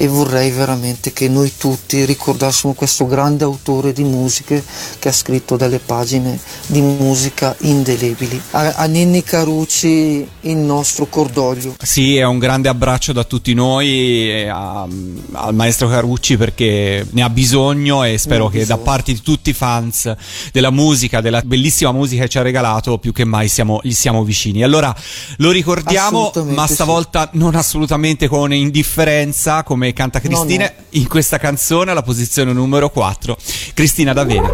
e 0.00 0.08
vorrei 0.08 0.50
veramente 0.50 1.12
che 1.12 1.28
noi 1.28 1.52
tutti 1.58 2.06
ricordassimo 2.06 2.72
questo 2.72 3.06
grande 3.06 3.44
autore 3.44 3.92
di 3.92 4.02
musiche 4.02 4.64
che 4.98 5.10
ha 5.10 5.12
scritto 5.12 5.58
delle 5.58 5.78
pagine 5.78 6.40
di 6.68 6.80
musica 6.80 7.54
indelebili. 7.58 8.40
A, 8.52 8.72
a 8.76 8.86
Ninni 8.86 9.22
Carucci 9.22 10.26
il 10.40 10.56
nostro 10.56 11.04
cordoglio. 11.04 11.74
Sì, 11.82 12.16
è 12.16 12.24
un 12.24 12.38
grande 12.38 12.70
abbraccio 12.70 13.12
da 13.12 13.24
tutti 13.24 13.52
noi 13.52 14.30
e 14.30 14.48
a- 14.48 14.88
al 15.32 15.54
maestro 15.54 15.86
Carucci 15.86 16.38
perché 16.38 17.06
ne 17.10 17.22
ha 17.22 17.28
bisogno 17.28 18.02
e 18.02 18.16
spero 18.16 18.46
ha 18.46 18.50
che 18.50 18.60
da 18.60 18.76
bisogno. 18.76 18.82
parte 18.82 19.12
di 19.12 19.20
tutti 19.20 19.50
i 19.50 19.52
fans 19.52 20.14
della 20.50 20.70
musica, 20.70 21.20
della 21.20 21.42
bellissima 21.44 21.92
musica 21.92 22.22
che 22.22 22.30
ci 22.30 22.38
ha 22.38 22.42
regalato, 22.42 22.96
più 22.96 23.12
che 23.12 23.26
mai 23.26 23.48
siamo, 23.48 23.80
gli 23.82 23.92
siamo 23.92 24.24
vicini. 24.24 24.62
Allora 24.62 24.96
lo 25.36 25.50
ricordiamo, 25.50 26.32
ma 26.46 26.66
sì. 26.66 26.72
stavolta 26.72 27.28
non 27.34 27.54
assolutamente 27.54 28.28
con 28.28 28.50
indifferenza 28.54 29.62
come 29.62 29.88
canta 29.92 30.20
Cristina 30.20 30.64
no. 30.64 30.84
in 30.90 31.08
questa 31.08 31.38
canzone 31.38 31.90
alla 31.90 32.02
posizione 32.02 32.52
numero 32.52 32.90
4. 32.90 33.36
Cristina 33.74 34.12
D'Avena. 34.12 34.48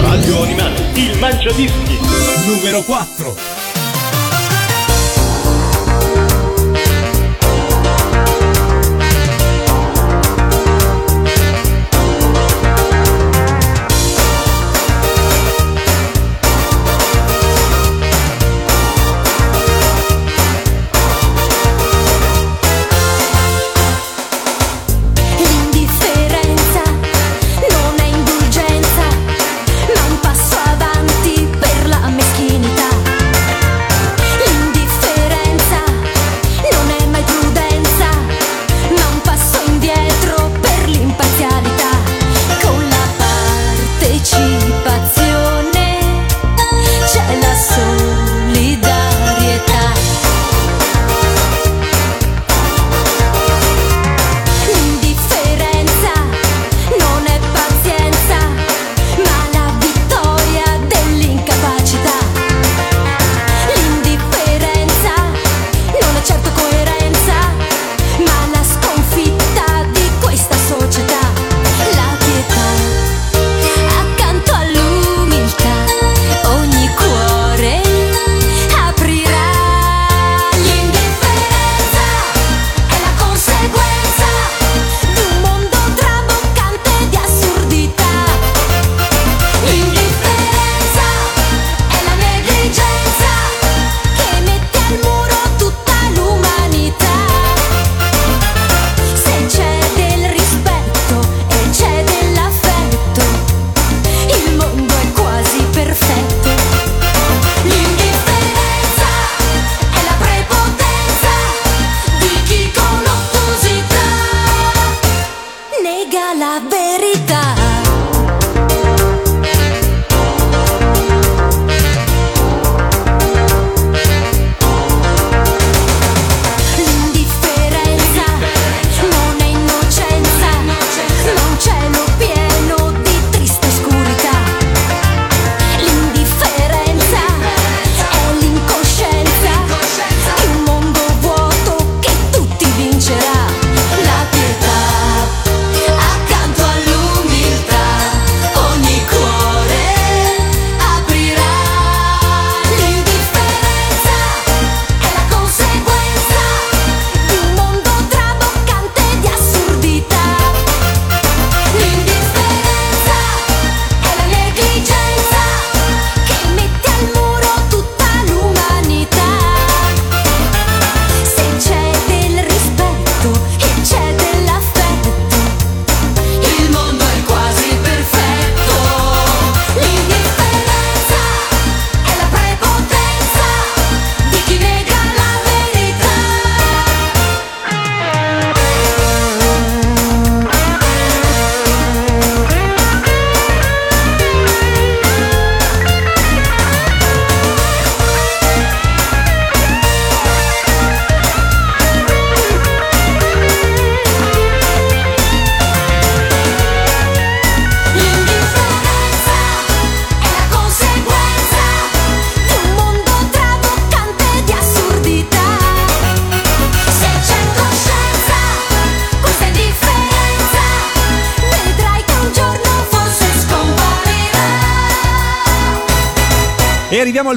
Radio 0.00 0.42
Animati, 0.42 1.00
il 1.00 1.18
Mangiadischi. 1.18 1.98
Numero 2.46 2.82
4. 2.82 3.59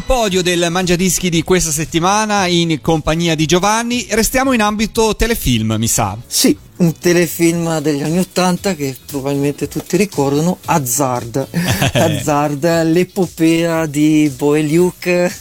Al 0.04 0.06
podio 0.06 0.42
del 0.42 0.68
Mangiadischi 0.70 1.30
di 1.30 1.44
questa 1.44 1.72
settimana 1.72 2.46
in 2.46 2.82
compagnia 2.82 3.36
di 3.36 3.46
Giovanni. 3.46 4.06
Restiamo 4.10 4.52
in 4.52 4.62
ambito 4.62 5.16
telefilm, 5.16 5.76
mi 5.78 5.88
sa. 5.88 6.18
Sì, 6.28 6.58
un 6.78 6.98
telefilm 6.98 7.80
degli 7.80 8.02
anni 8.02 8.20
Ottanta 8.20 8.76
che 8.76 8.96
probabilmente 9.06 9.68
tutti 9.68 9.96
ricordano, 9.96 10.58
Hazard. 10.66 11.48
Hazard, 11.94 12.84
l'epopea 12.92 13.86
di 13.86 14.32
Boeliuk, 14.36 15.32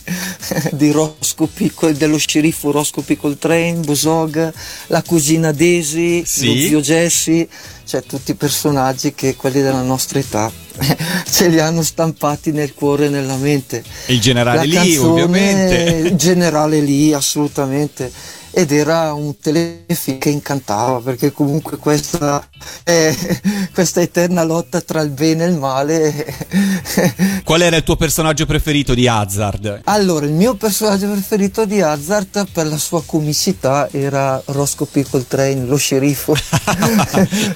di 0.73 0.91
Roscoe 0.93 1.49
Piccolo, 1.53 1.93
dello 1.93 2.19
sceriffo 2.19 2.71
Roscoe 2.71 3.03
Piccolo 3.03 3.37
Train, 3.37 3.83
Bosog, 3.83 4.53
la 4.89 5.03
cugina 5.03 5.51
Daisy, 5.53 6.23
Sì. 6.25 6.47
lo 6.47 6.53
zio 6.55 6.81
Jesse, 6.81 7.49
cioè 7.85 8.03
tutti 8.05 8.31
i 8.31 8.37
personaggi 8.37 9.13
che 9.15 9.35
quelli 9.35 9.61
della 9.61 9.83
nostra 9.83 10.19
età 10.21 10.62
ce 11.29 11.49
li 11.49 11.59
hanno 11.59 11.83
stampati 11.83 12.53
nel 12.53 12.75
cuore 12.75 13.07
e 13.07 13.09
nella 13.09 13.37
mente. 13.37 13.83
Il 14.07 14.21
generale 14.21 14.59
La 14.59 14.63
lì, 14.65 14.73
canzone, 14.73 15.23
ovviamente. 15.23 16.09
il 16.09 16.17
generale 16.17 16.81
lì, 16.81 17.13
assolutamente. 17.13 18.41
Ed 18.55 18.71
era 18.71 19.15
un 19.15 19.39
telefilm 19.39 20.19
che 20.19 20.29
incantava 20.29 21.01
perché 21.01 21.33
comunque 21.33 21.79
questa, 21.79 22.47
eh, 22.85 23.17
questa 23.73 24.03
eterna 24.03 24.45
lotta 24.45 24.83
tra 24.83 25.01
il 25.01 25.09
bene 25.09 25.45
e 25.45 25.49
il 25.49 25.57
male. 25.57 26.37
Qual 27.45 27.63
era 27.63 27.77
il 27.77 27.83
tuo 27.83 27.97
personaggio 27.97 28.45
preferito 28.45 28.93
di 28.93 29.09
Hazard? 29.09 29.81
Allora, 29.85 30.27
il 30.27 30.33
mio 30.33 30.55
personaggio 30.55 31.11
preferito 31.11 31.65
di 31.65 31.81
Hazard 31.81 32.47
per 32.53 32.67
la 32.67 32.77
sua 32.77 33.03
comicità 33.03 33.89
era 33.91 34.41
Roscoe 34.45 34.87
Pickle 34.87 35.25
Train, 35.27 35.67
lo 35.67 35.77
sceriffo. 35.77 36.37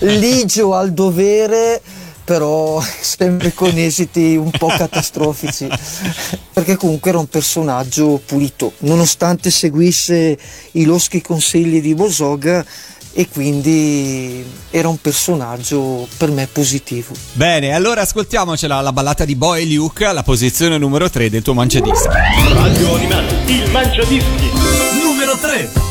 Ligio 0.01 0.75
al 0.75 0.95
dovere, 0.95 1.83
però 2.27 2.83
sempre 3.01 3.55
con 3.55 3.79
esiti 3.79 4.37
un 4.37 4.51
po' 4.51 4.67
catastrofici. 4.67 5.69
Perché 6.53 6.77
comunque 6.77 7.11
era 7.11 7.21
un 7.21 7.29
personaggio 7.29 8.21
pulito, 8.27 8.73
nonostante 8.79 9.51
seguisse 9.51 10.37
i 10.73 10.85
loschi 10.85 11.23
consigli 11.23 11.81
di 11.81 11.95
Bosog 11.95 12.65
e 13.13 13.29
quindi 13.29 14.45
era 14.71 14.89
un 14.89 15.01
personaggio 15.01 16.07
per 16.19 16.31
me 16.31 16.47
positivo. 16.51 17.15
Bene, 17.33 17.73
allora 17.73 18.03
ascoltiamocela 18.03 18.81
la 18.81 18.93
ballata 18.93 19.25
di 19.25 19.37
Boy 19.37 19.63
e 19.63 19.75
Luke, 19.75 20.13
la 20.13 20.23
posizione 20.23 20.77
numero 20.77 21.09
3 21.09 21.31
del 21.31 21.43
tuo 21.43 21.55
Mangiadischi. 21.55 22.09
Radio 22.53 22.95
Animati, 22.95 23.53
il 23.53 23.71
Mangiadischi. 23.71 24.51
Numero 25.03 25.37
3. 25.39 25.86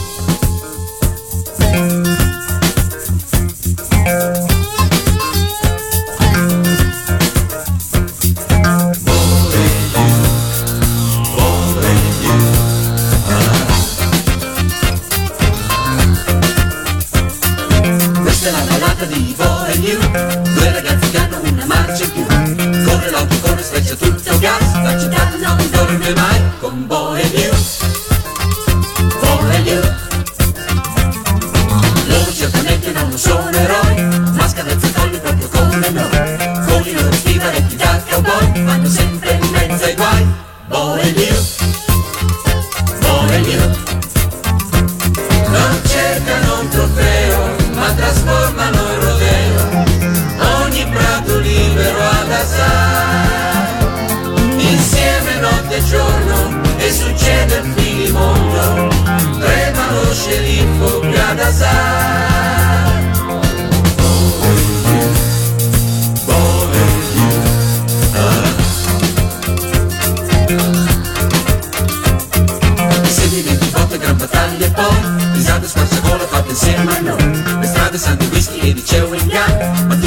Insieme 76.56 76.96
a 76.96 77.02
noi. 77.02 77.18
Le 77.60 77.68
strade 77.68 77.98
santi 77.98 78.28
whisky 78.28 78.60
e 78.70 78.74
di 78.74 78.82
chewing 78.82 79.30
gum 79.30 80.05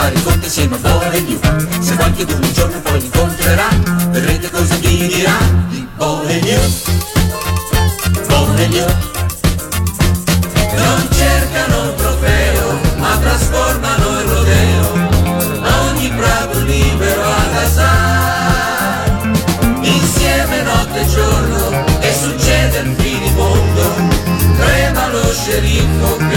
fare 0.00 0.14
i 0.14 0.22
conti 0.22 0.46
insieme 0.46 0.76
a 0.76 0.78
Bo 0.78 1.10
e 1.10 1.20
New 1.20 1.38
Se 1.80 1.94
qualche 1.94 2.22
un 2.22 2.52
giorno 2.52 2.80
poi 2.80 3.04
incontrerà 3.04 3.68
Vedrete 4.08 4.50
cosa 4.50 4.74
vi 4.76 5.06
dirà 5.06 5.36
di 5.68 5.86
Bo 5.96 6.22
e 6.26 6.40
New 6.40 6.60
non 10.72 11.08
cercano 11.12 11.82
un 11.82 11.94
trofeo, 11.94 12.80
ma 12.96 13.16
trasformano 13.18 14.20
il 14.20 14.26
rodeo. 14.26 15.08
Ogni 15.88 16.08
prato 16.10 16.58
libero 16.60 17.22
ad 17.22 17.56
assai. 17.56 19.10
Insieme 19.82 20.62
notte 20.62 21.00
e 21.00 21.06
giorno, 21.06 21.84
e 22.00 22.14
succede 22.14 22.78
il 22.78 22.94
finimondo. 22.96 23.94
Trema 24.56 25.08
lo 25.08 25.32
sceriffo 25.32 26.16
qui 26.16 26.36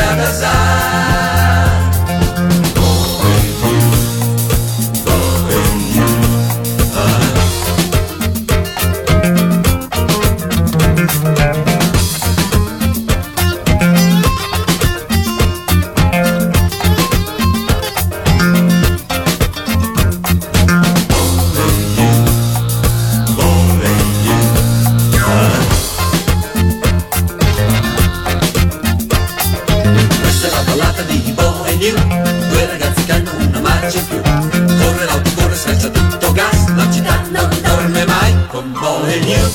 in 33.98 34.08
più. 34.08 34.22
Corre 34.22 35.06
l'auto, 35.06 35.32
corre, 35.36 35.56
sfreccia 35.56 35.90
tutto 35.90 36.32
gas. 36.32 36.76
La 36.76 36.92
città 36.92 37.22
non 37.30 37.50
dorme 37.62 38.06
mai 38.06 38.34
con 38.48 38.72
Bo 38.72 39.06
e 39.06 39.20
New 39.20 39.52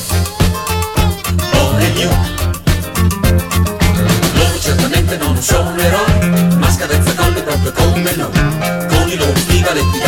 Bo 1.51 1.77
e 1.77 1.89
New 1.93 2.11
Loro 4.33 4.59
certamente 4.59 5.17
non 5.17 5.41
sono 5.41 5.77
eroi 5.77 6.57
Ma 6.57 6.71
scadenza 6.71 7.13
colli 7.15 7.41
proprio 7.41 7.71
come 7.71 8.15
noi. 8.15 8.87
Con 8.87 9.09
i 9.09 9.15
loro 9.15 9.35
stivaletti 9.35 9.98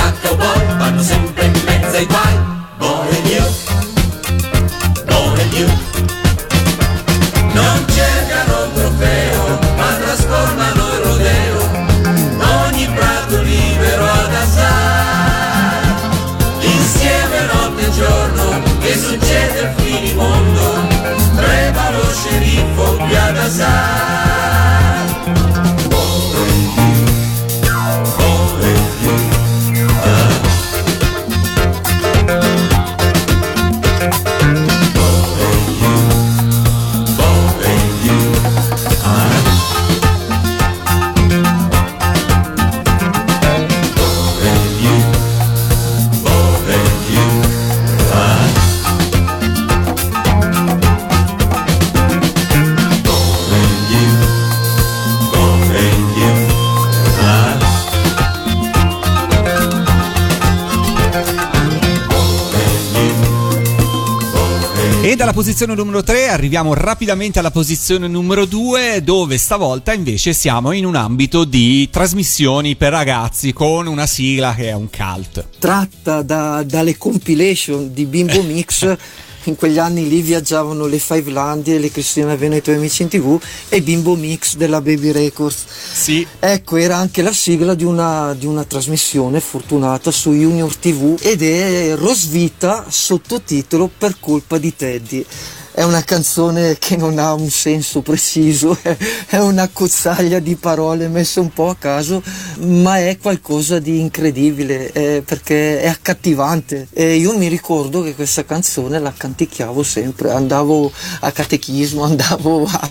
posizione 65.62 65.76
numero 65.76 66.04
3 66.04 66.30
arriviamo 66.30 66.74
rapidamente 66.74 67.38
alla 67.38 67.52
posizione 67.52 68.08
numero 68.08 68.46
2 68.46 69.04
dove 69.04 69.38
stavolta 69.38 69.94
invece 69.94 70.34
siamo 70.34 70.72
in 70.72 70.86
un 70.88 70.96
ambito 70.96 71.44
di 71.44 71.88
trasmissioni 71.92 72.76
per 72.76 72.92
ragazzi 72.92 73.54
con 73.54 73.86
una 73.86 74.08
sigla 74.08 74.56
che 74.56 74.70
è 74.70 74.74
un 74.74 74.90
cult. 74.90 75.46
tratta 75.60 76.24
da- 76.24 76.64
dalle 76.64 76.98
compilation 76.98 77.94
di 77.94 78.06
Bimbo 78.06 78.42
Mix. 78.42 78.98
In 79.46 79.56
quegli 79.56 79.80
anni 79.80 80.08
lì 80.08 80.22
viaggiavano 80.22 80.86
le 80.86 81.00
Five 81.00 81.32
Landie, 81.32 81.80
le 81.80 81.90
Cristina 81.90 82.36
Veneto 82.36 82.72
e 82.72 82.76
Amici 82.76 83.02
in 83.02 83.08
TV 83.08 83.42
e 83.70 83.82
Bimbo 83.82 84.16
Mix 84.16 84.56
della 84.56 84.82
Baby 84.82 85.12
Records. 85.12 85.66
Sì. 85.94 86.26
Ecco, 86.40 86.78
era 86.78 86.98
anche 86.98 87.24
la 87.24 87.34
sigla 87.34 87.74
di 87.74 87.84
una, 87.84 88.36
di 88.36 88.46
una 88.46 88.64
trasmissione 88.64 89.40
fortunata 89.40 90.12
su 90.12 90.32
Junior 90.32 90.76
TV 90.76 91.18
ed 91.20 91.42
è 91.42 91.96
Rosvita 91.96 92.86
sottotitolo 92.88 93.90
Per 93.98 94.18
colpa 94.20 94.60
di 94.60 94.76
Teddy. 94.76 95.26
È 95.74 95.84
una 95.84 96.04
canzone 96.04 96.78
che 96.78 96.98
non 96.98 97.18
ha 97.18 97.34
un 97.34 97.50
senso 97.50 98.02
preciso, 98.02 98.78
è- 98.84 99.38
una 99.38 99.70
cozzaglia 99.72 100.40
di 100.40 100.56
parole 100.56 101.08
messe 101.08 101.40
un 101.40 101.52
po' 101.54 101.70
a 101.70 101.76
caso, 101.78 102.22
ma 102.60 102.98
è 102.98 103.18
qualcosa 103.18 103.80
di 103.80 104.00
incredibile 104.02 104.92
eh, 104.92 105.24
perché 105.26 105.80
è 105.80 105.88
accattivante. 105.88 106.88
E 106.92 107.16
io 107.16 107.38
mi 107.38 107.48
ricordo 107.48 108.02
che 108.02 108.16
questa 108.16 108.44
canzone 108.44 109.00
la 109.00 109.14
canticchiavo 109.16 109.82
sempre, 109.82 110.32
andavo 110.32 110.92
a 111.22 111.32
catechismo, 111.32 112.04
andavo 112.04 112.66
a, 112.66 112.90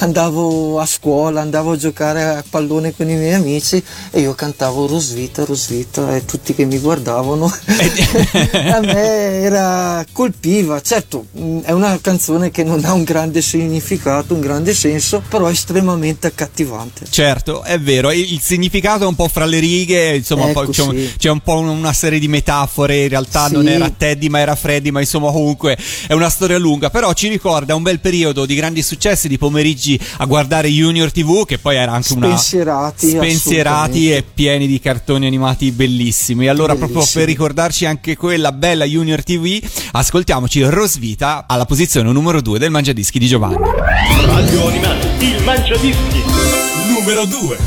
andavo 0.00 0.80
a 0.80 0.86
scuola, 0.86 1.40
andavo 1.40 1.72
a 1.72 1.76
giocare 1.76 2.24
a 2.24 2.44
pallone 2.48 2.94
con 2.94 3.08
i 3.08 3.14
miei 3.16 3.32
amici 3.32 3.82
e 4.10 4.20
io 4.20 4.34
cantavo 4.34 4.86
Rosvita, 4.86 5.46
Rosvita 5.46 6.14
e 6.14 6.26
tutti 6.26 6.54
che 6.54 6.66
mi 6.66 6.78
guardavano 6.78 7.46
a 8.52 8.80
me 8.80 9.40
era 9.40 10.04
colpiva. 10.12 10.80
Certo, 10.82 11.24
mh, 11.32 11.60
è 11.60 11.72
una 11.72 11.98
canzone 12.00 12.16
che 12.50 12.64
non 12.64 12.84
ha 12.84 12.92
un 12.92 13.04
grande 13.04 13.40
significato, 13.40 14.34
un 14.34 14.40
grande 14.40 14.74
senso, 14.74 15.22
però 15.28 15.46
è 15.46 15.52
estremamente 15.52 16.26
accattivante. 16.26 17.06
Certo, 17.08 17.62
è 17.62 17.78
vero, 17.78 18.10
il 18.10 18.40
significato 18.42 19.04
è 19.04 19.06
un 19.06 19.14
po' 19.14 19.28
fra 19.28 19.44
le 19.44 19.58
righe, 19.60 20.16
insomma, 20.16 20.48
Ecco, 20.48 20.66
c'è, 20.68 20.82
un- 20.82 20.96
sì. 20.96 21.12
c'è 21.16 21.30
un 21.30 21.40
po' 21.40 21.58
un- 21.58 21.68
una 21.68 21.92
serie 21.92 22.18
di 22.18 22.28
metafore, 22.28 23.02
in 23.04 23.08
realtà 23.08 23.46
Sì. 23.46 23.54
non 23.54 23.68
era 23.68 23.88
Teddy 23.90 24.28
ma 24.28 24.40
era 24.40 24.54
Freddy, 24.56 24.90
ma 24.90 25.00
insomma 25.00 25.30
comunque 25.30 25.76
è 26.06 26.12
una 26.12 26.28
storia 26.28 26.58
lunga, 26.58 26.90
però 26.90 27.12
ci 27.12 27.28
ricorda 27.28 27.74
un 27.74 27.82
bel 27.82 28.00
periodo 28.00 28.44
di 28.46 28.54
grandi 28.54 28.82
successi, 28.82 29.28
di 29.28 29.38
pomeriggi 29.38 29.98
a 30.18 30.24
guardare 30.26 30.68
Junior 30.68 31.10
TV, 31.12 31.44
che 31.44 31.58
poi 31.58 31.76
era 31.76 31.92
anche 31.92 32.12
una... 32.14 32.36
Spensierati, 32.36 34.12
e 34.12 34.22
pieni 34.22 34.66
di 34.66 34.80
cartoni 34.80 35.26
animati 35.26 35.70
bellissimi. 35.70 36.48
Allora 36.48 36.74
proprio 36.74 36.98
Bellissimi. 36.98 37.24
per 37.24 37.32
ricordarci 37.32 37.86
anche 37.86 38.16
quella 38.16 38.52
bella 38.52 38.84
Junior 38.84 39.22
TV, 39.22 39.60
ascoltiamoci 39.92 40.62
Rosvita 40.62 41.44
alla 41.46 41.64
posizione 41.64 42.07
numero 42.12 42.40
2 42.40 42.58
del 42.58 42.70
Mangiadischi 42.70 43.18
di 43.18 43.26
Giovanni. 43.26 43.56
Radio 44.26 44.68
Animati, 44.68 45.24
il 45.24 45.42
Mangiadischi. 45.42 46.22
Numero 46.88 47.24
2. 47.24 47.58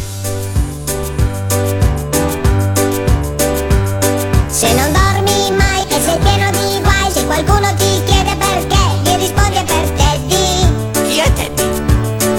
Se 4.48 4.74
non 4.74 4.92
dormi 4.92 5.52
mai 5.56 5.86
e 5.88 6.00
sei 6.02 6.18
pieno 6.20 6.50
di 6.52 6.82
guai, 6.82 7.12
se 7.12 7.26
qualcuno 7.26 7.74
ti 7.76 8.04
chiede 8.06 8.36
perché, 8.38 8.78
gli 9.04 9.16
rispondi 9.18 9.58
è 9.58 9.64
per 9.64 9.90
Teddy. 9.90 11.10
Chi 11.10 11.20
è 11.20 11.34
Teddy? 11.34 11.64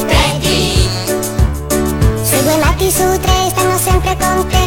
Teddy. 0.06 0.88
Se 2.22 2.42
due 2.42 2.56
nati 2.56 2.90
su 2.90 3.18
tre 3.20 3.48
stanno 3.50 3.78
sempre 3.78 4.16
con 4.18 4.46
te 4.48 4.61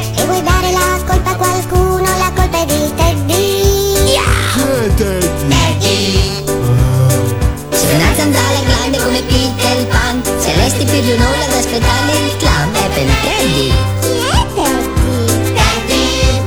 più 11.05 11.13
di 11.13 11.21
un'ora 11.21 11.43
ad 11.43 11.53
aspettare 11.53 12.11
il 12.11 12.35
clown 12.37 12.73
È 12.73 12.87
per 12.89 13.07
Teddy 13.21 13.71
Chi 14.01 14.17
è 14.17 14.45
Teddy? 14.55 15.53
Teddy. 15.53 16.41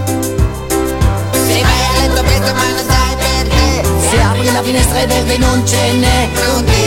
Se 1.46 1.62
vai 1.62 1.82
a 1.84 2.00
letto 2.00 2.22
presto 2.22 2.54
ma 2.54 2.64
non 2.68 2.84
sai 2.88 3.16
perché 3.16 3.88
Se 4.08 4.20
apri 4.20 4.52
la 4.52 4.62
finestra 4.62 5.00
e 5.00 5.06
verde 5.06 5.38
non 5.38 5.66
ce 5.66 5.92
n'è 5.92 6.28
Non 6.44 6.64
te 6.64 6.77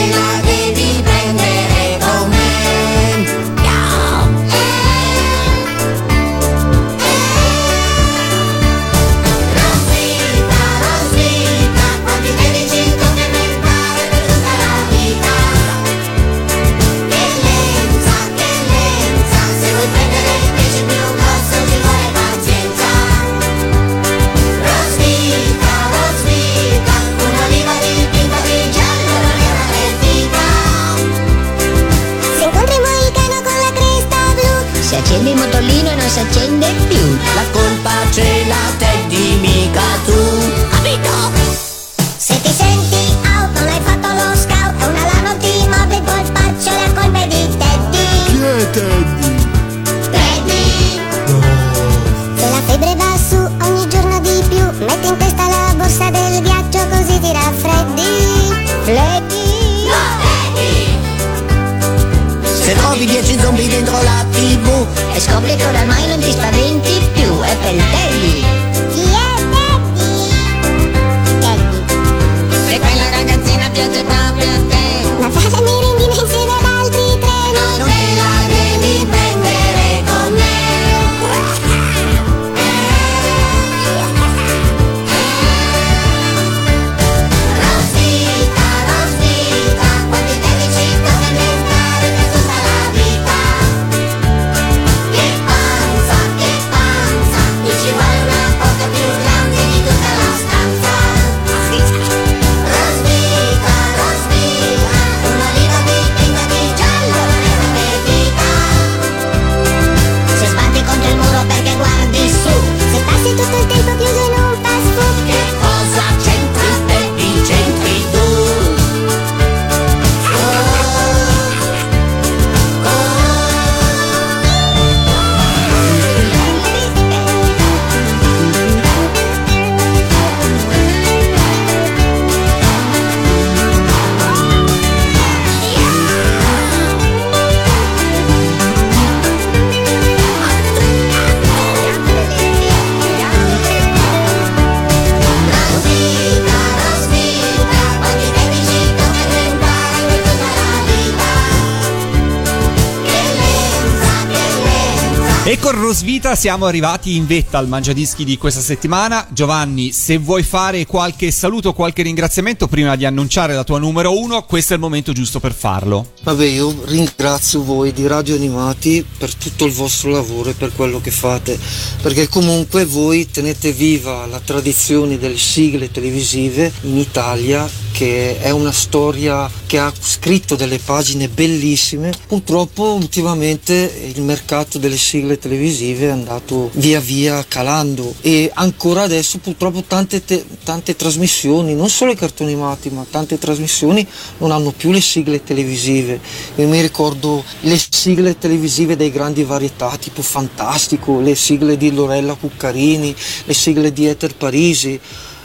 Rosvita 156.31 156.35
siamo 156.35 156.65
arrivati 156.65 157.15
in 157.15 157.25
vetta 157.25 157.57
al 157.57 157.67
mangiadischi 157.67 158.23
di 158.23 158.37
questa 158.37 158.61
settimana. 158.61 159.27
Giovanni, 159.31 159.91
se 159.91 160.17
vuoi 160.17 160.43
fare 160.43 160.85
qualche 160.85 161.29
saluto, 161.31 161.73
qualche 161.73 162.03
ringraziamento 162.03 162.67
prima 162.67 162.95
di 162.95 163.05
annunciare 163.05 163.53
la 163.53 163.63
tua 163.63 163.79
numero 163.79 164.17
uno, 164.17 164.43
questo 164.43 164.73
è 164.73 164.75
il 164.75 164.81
momento 164.81 165.11
giusto 165.11 165.39
per 165.39 165.53
farlo. 165.53 166.11
Vabbè, 166.23 166.45
io 166.45 166.83
ringrazio 166.85 167.63
voi 167.63 167.91
di 167.91 168.07
Radio 168.07 168.35
Animati 168.35 169.05
per 169.17 169.33
tutto 169.35 169.65
il 169.65 169.73
vostro 169.73 170.11
lavoro 170.11 170.51
e 170.51 170.53
per 170.53 170.73
quello 170.73 171.01
che 171.01 171.11
fate, 171.11 171.59
perché 172.01 172.29
comunque 172.29 172.85
voi 172.85 173.29
tenete 173.29 173.71
viva 173.73 174.25
la 174.25 174.39
tradizione 174.39 175.17
delle 175.17 175.37
sigle 175.37 175.91
televisive 175.91 176.71
in 176.83 176.97
Italia, 176.97 177.67
che 178.01 178.39
è 178.39 178.49
una 178.49 178.71
storia 178.71 179.47
che 179.67 179.77
ha 179.77 179.93
scritto 179.95 180.55
delle 180.55 180.79
pagine 180.79 181.27
bellissime. 181.27 182.11
Purtroppo 182.25 182.95
ultimamente 182.95 184.11
il 184.15 184.23
mercato 184.23 184.79
delle 184.79 184.97
sigle 184.97 185.37
televisive 185.37 186.07
è 186.07 186.09
andato 186.09 186.71
via 186.73 186.99
via 186.99 187.45
calando 187.47 188.11
e 188.21 188.49
ancora 188.55 189.03
adesso 189.03 189.37
purtroppo 189.37 189.83
tante, 189.83 190.25
te- 190.25 190.43
tante 190.63 190.95
trasmissioni, 190.95 191.75
non 191.75 191.89
solo 191.89 192.11
i 192.11 192.15
cartoni 192.15 192.53
animati, 192.53 192.89
ma 192.89 193.05
tante 193.07 193.37
trasmissioni 193.37 194.07
non 194.39 194.49
hanno 194.49 194.71
più 194.71 194.89
le 194.89 194.99
sigle 194.99 195.43
televisive. 195.43 196.19
Io 196.55 196.67
mi 196.67 196.81
ricordo 196.81 197.43
le 197.59 197.79
sigle 197.87 198.35
televisive 198.35 198.95
dei 198.95 199.11
grandi 199.11 199.43
varietà, 199.43 199.95
tipo 199.99 200.23
Fantastico, 200.23 201.19
le 201.19 201.35
sigle 201.35 201.77
di 201.77 201.93
Lorella 201.93 202.33
Cuccarini, 202.33 203.15
le 203.43 203.53
sigle 203.53 203.93
di 203.93 204.07
Eter 204.07 204.35
Parisi 204.35 204.99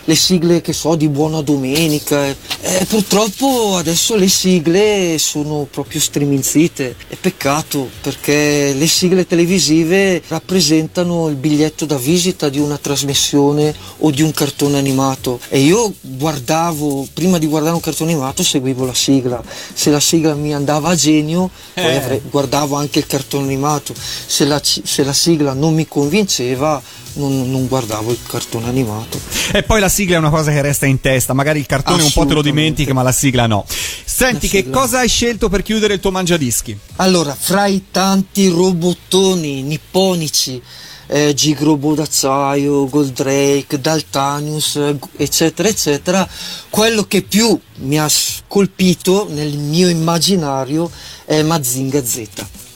le 0.07 0.15
sigle 0.15 0.61
che 0.61 0.73
so 0.73 0.95
di 0.95 1.09
Buona 1.09 1.41
Domenica. 1.43 2.27
Eh, 2.27 2.87
purtroppo 2.89 3.77
adesso 3.77 4.15
le 4.15 4.29
sigle 4.29 5.19
sono 5.19 5.67
proprio 5.71 6.01
striminzite. 6.01 6.95
È 7.09 7.17
peccato 7.17 7.89
perché 8.01 8.73
le 8.73 8.87
sigle 8.87 9.27
televisive 9.27 10.23
rappresentano 10.29 11.29
il 11.29 11.35
biglietto 11.35 11.87
da 11.87 11.97
visita 11.97 12.49
di 12.49 12.61
una 12.61 12.79
trasmissione 12.79 13.75
o 13.99 14.11
di 14.11 14.23
un 14.23 14.31
cartone 14.31 14.79
animato. 14.79 15.41
E 15.49 15.59
io 15.61 15.93
guardavo, 16.01 17.07
prima 17.13 17.39
di 17.39 17.47
guardare 17.47 17.75
un 17.75 17.81
cartone 17.81 18.13
animato, 18.13 18.45
seguivo 18.45 18.85
la 18.87 18.95
sigla. 18.95 19.43
Se 19.75 19.91
la 19.91 20.01
sigla 20.01 20.35
mi 20.35 20.55
andava 20.55 20.91
a 20.91 20.95
genio, 20.95 21.51
Eh. 21.75 21.97
avrei- 21.97 22.23
guardavo 22.31 22.77
anche 22.77 23.01
il 23.01 23.07
cartone 23.07 23.45
animato. 23.47 23.93
Se 24.27 24.45
la, 24.45 24.61
se 24.63 25.03
la 25.03 25.13
sigla 25.13 25.53
non 25.53 25.75
mi 25.75 25.87
convinceva, 25.89 26.81
non, 27.15 27.51
non 27.51 27.67
guardavo 27.67 28.11
il 28.13 28.19
cartone 28.27 28.69
animato. 28.69 29.19
E 29.53 29.63
poi 29.63 29.81
la 29.81 29.89
sigla 29.97 30.17
è 30.17 30.19
una 30.19 30.29
cosa 30.29 30.51
che 30.53 30.61
resta 30.61 30.85
in 30.85 31.01
testa, 31.01 31.33
magari 31.33 31.59
il 31.59 31.65
cartone 31.67 32.03
un 32.03 32.11
po' 32.13 32.27
te 32.27 32.35
lo 32.35 32.43
dimentichi, 32.43 32.93
ma 32.93 33.03
la 33.03 33.13
sigla 33.13 33.47
no. 33.47 33.65
Senti, 33.67 34.47
La 34.47 34.53
che 34.53 34.59
sigla. 34.59 34.79
cosa 34.79 34.99
hai 34.99 35.09
scelto 35.09 35.49
per 35.49 35.63
chiudere 35.63 35.95
il 35.95 36.01
tuo 36.01 36.11
mangiadischi? 36.11 36.79
Allora, 36.97 37.35
fra 37.35 37.67
i 37.67 37.85
tanti 37.91 38.49
robottoni 38.49 39.63
nipponici, 39.63 40.61
eh, 41.07 41.33
Gigrobo 41.33 41.95
d'acciaio, 41.95 42.89
Goldrake, 42.91 43.81
Daltanius, 43.81 44.79
eccetera, 45.17 45.69
eccetera, 45.69 46.29
quello 46.69 47.05
che 47.05 47.23
più 47.23 47.59
mi 47.77 47.99
ha 47.99 48.09
colpito 48.49 49.27
nel 49.31 49.57
mio 49.57 49.89
immaginario 49.89 50.91
è 51.25 51.41
Mazinga 51.43 52.05
Z. 52.05 52.27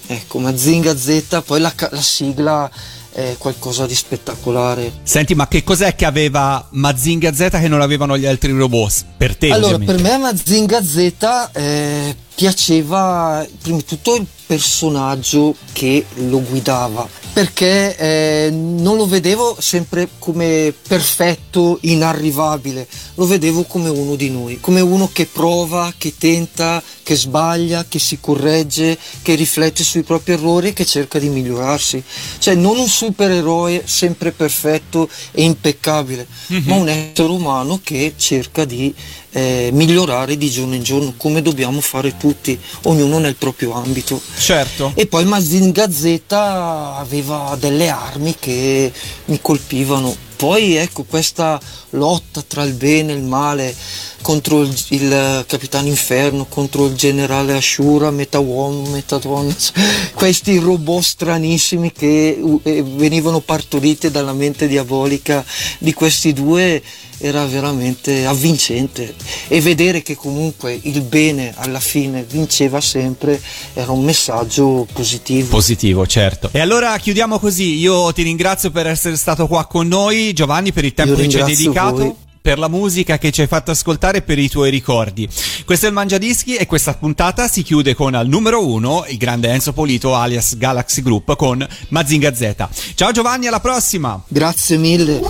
Ecco, 0.07 0.39
Mazinga 0.39 0.97
Z, 0.97 1.43
poi 1.45 1.61
la, 1.61 1.73
la 1.91 2.01
sigla 2.01 2.71
è 3.13 3.35
qualcosa 3.39 3.87
di 3.87 3.95
spettacolare. 3.95 4.93
Senti, 5.03 5.35
ma 5.35 5.49
che 5.49 5.63
cos'è 5.65 5.95
che 5.95 6.05
aveva 6.05 6.67
Mazinga 6.71 7.33
Z 7.35 7.49
che 7.51 7.69
non 7.69 7.81
avevano 7.81 8.17
gli 8.17 8.27
altri 8.27 8.53
robot? 8.53 9.05
Per 9.17 9.37
te, 9.37 9.51
Allora, 9.51 9.75
ovviamente. 9.75 10.03
per 10.03 10.13
me 10.13 10.19
Mazinga 10.19 10.83
Z 10.83 11.51
eh, 11.53 12.17
piaceva 12.35 13.47
prima 13.61 13.77
di 13.79 13.85
tutto 13.85 14.15
il 14.17 14.27
personaggio 14.51 15.55
che 15.73 16.05
lo 16.15 16.43
guidava, 16.43 17.09
perché 17.33 17.97
eh, 17.97 18.51
non 18.51 18.97
lo 18.97 19.07
vedevo 19.07 19.57
sempre 19.61 20.09
come 20.19 20.75
perfetto, 20.89 21.79
inarrivabile, 21.83 22.89
lo 23.15 23.27
vedevo 23.27 23.63
come 23.63 23.89
uno 23.89 24.17
di 24.17 24.29
noi, 24.29 24.59
come 24.59 24.81
uno 24.81 25.09
che 25.13 25.27
prova, 25.27 25.93
che 25.97 26.15
tenta, 26.19 26.83
che 27.05 27.15
sbaglia, 27.15 27.85
che 27.89 28.01
si 28.01 28.19
corregge, 28.19 28.99
che 29.23 29.37
riflette 29.37 29.85
sui 29.85 30.03
propri 30.03 30.33
errori 30.33 30.69
e 30.69 30.73
che 30.73 30.85
cerca 30.85 31.21
di 31.21 31.29
migliorarsi. 31.29 32.03
Cioè 32.39 32.57
non 32.57 32.77
un 32.77 32.89
supereroe 32.89 33.83
sempre 33.85 34.33
perfetto 34.33 35.09
e 35.31 35.45
impeccabile, 35.45 36.27
ma 36.65 36.75
un 36.75 36.89
essere 36.89 37.29
umano 37.29 37.79
che 37.85 38.15
cerca 38.17 38.65
di 38.65 38.93
eh, 39.33 39.71
migliorare 39.73 40.37
di 40.37 40.51
giorno 40.51 40.75
in 40.75 40.83
giorno, 40.83 41.15
come 41.17 41.43
dobbiamo 41.43 41.81
fare 41.81 42.17
tutti, 42.17 42.59
ognuno 42.85 43.19
nel 43.19 43.37
proprio 43.37 43.73
ambito. 43.73 44.21
Certo. 44.39 44.93
E 44.95 45.07
poi 45.07 45.25
Mazinga 45.25 45.91
Z 45.91 46.21
aveva 46.29 47.57
delle 47.59 47.89
armi 47.89 48.35
che 48.39 48.93
mi 49.27 49.39
colpivano. 49.41 50.29
Poi 50.37 50.77
ecco 50.77 51.05
questa 51.05 51.61
lotta 51.91 52.41
tra 52.41 52.63
il 52.63 52.73
bene 52.73 53.13
e 53.13 53.17
il 53.17 53.23
male 53.23 53.77
contro 54.23 54.63
il, 54.63 54.75
il 54.89 55.45
capitano 55.47 55.89
inferno, 55.89 56.47
contro 56.47 56.87
il 56.87 56.95
generale 56.95 57.55
Ashura, 57.55 58.11
metà 58.11 58.39
uomo, 58.39 58.89
metà 58.89 59.19
donna, 59.19 59.55
questi 60.15 60.59
robot 60.59 61.03
stranissimi 61.03 61.93
che 61.93 62.41
eh, 62.63 62.83
venivano 62.83 63.41
partoriti 63.41 64.11
dalla 64.11 64.33
mente 64.33 64.67
diabolica 64.67 65.45
di 65.79 65.93
questi 65.93 66.33
due 66.33 66.83
era 67.21 67.45
veramente 67.45 68.27
avvincente 68.27 69.15
e 69.49 69.61
vedere 69.61 70.03
che 70.03 70.17
comunque 70.17 70.79
il 70.83 71.03
bene 71.03 71.53
alla 71.57 71.81
fine 71.81 72.25
vinceva 72.25 72.81
sempre 72.81 73.41
era 73.75 73.93
un 73.93 74.03
messaggio 74.03 74.87
positivo. 74.93 75.49
Positivo, 75.49 76.07
certo. 76.07 76.49
E 76.53 76.61
allora 76.61 76.97
chiudiamo 76.97 77.39
così. 77.39 77.79
Io 77.79 78.13
ti 78.13 78.23
ringrazio 78.23 78.71
per 78.71 78.87
essere 78.87 79.17
stato 79.17 79.47
qua 79.47 79.67
con 79.67 79.87
noi, 79.87 80.33
Giovanni, 80.33 80.73
per 80.73 80.85
il 80.85 80.95
tempo 80.95 81.15
che 81.15 81.29
ci 81.29 81.39
hai 81.39 81.55
dedicato. 81.55 81.97
voi. 81.97 82.29
Per 82.43 82.59
la 82.59 82.69
musica 82.69 83.19
che 83.19 83.31
ci 83.33 83.43
hai 83.43 83.47
fatto 83.47 83.71
ascoltare 83.71 84.19
e 84.19 84.23
per 84.23 84.39
i 84.39 84.49
tuoi 84.49 84.71
ricordi. 84.71 85.29
Questo 85.67 85.85
è 85.85 85.89
il 85.89 85.95
Mangiadischi 85.95 86.57
e 86.57 86.67
questa 86.67 86.95
puntata 86.95 87.49
si 87.49 87.63
chiude 87.63 87.95
con 87.95 88.15
al 88.15 88.29
numero 88.29 88.67
uno 88.67 89.05
il 89.09 89.19
grande 89.19 89.51
Enzo 89.51 89.75
Polito 89.75 90.15
alias 90.15 90.57
Galaxy 90.57 91.03
Group 91.03 91.37
con 91.37 91.67
Mazinga 91.89 92.35
Z. 92.35 92.69
Ciao 92.95 93.13
Giovanni, 93.13 93.47
alla 93.47 93.61
prossima! 93.61 94.19
Grazie 94.27 94.79
mille. 94.79 95.21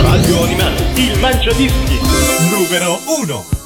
Radio 0.00 0.42
Animati, 0.42 1.00
il 1.00 1.18
Mangiadischi, 1.18 1.98
numero 2.50 3.00
1. 3.22 3.65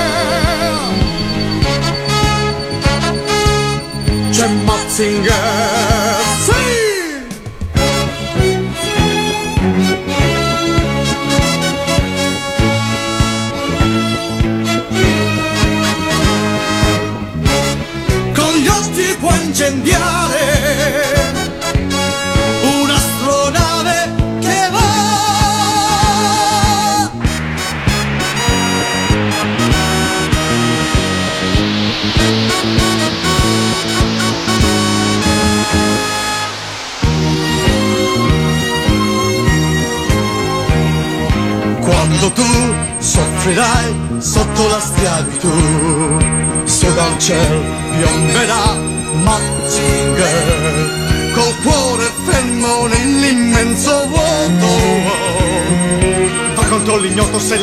c'è 4.31 4.47
Matzinger 4.47 6.20
Sì! 6.20 6.20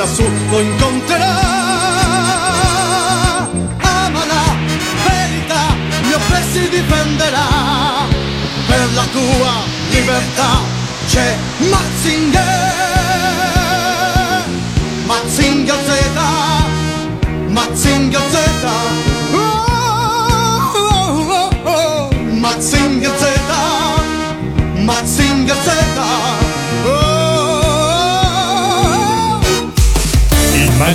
L'ignoto 0.09 0.15
se 0.15 0.23
lassù 0.23 0.23
lo 0.51 0.61
incontrerà. 0.61 1.18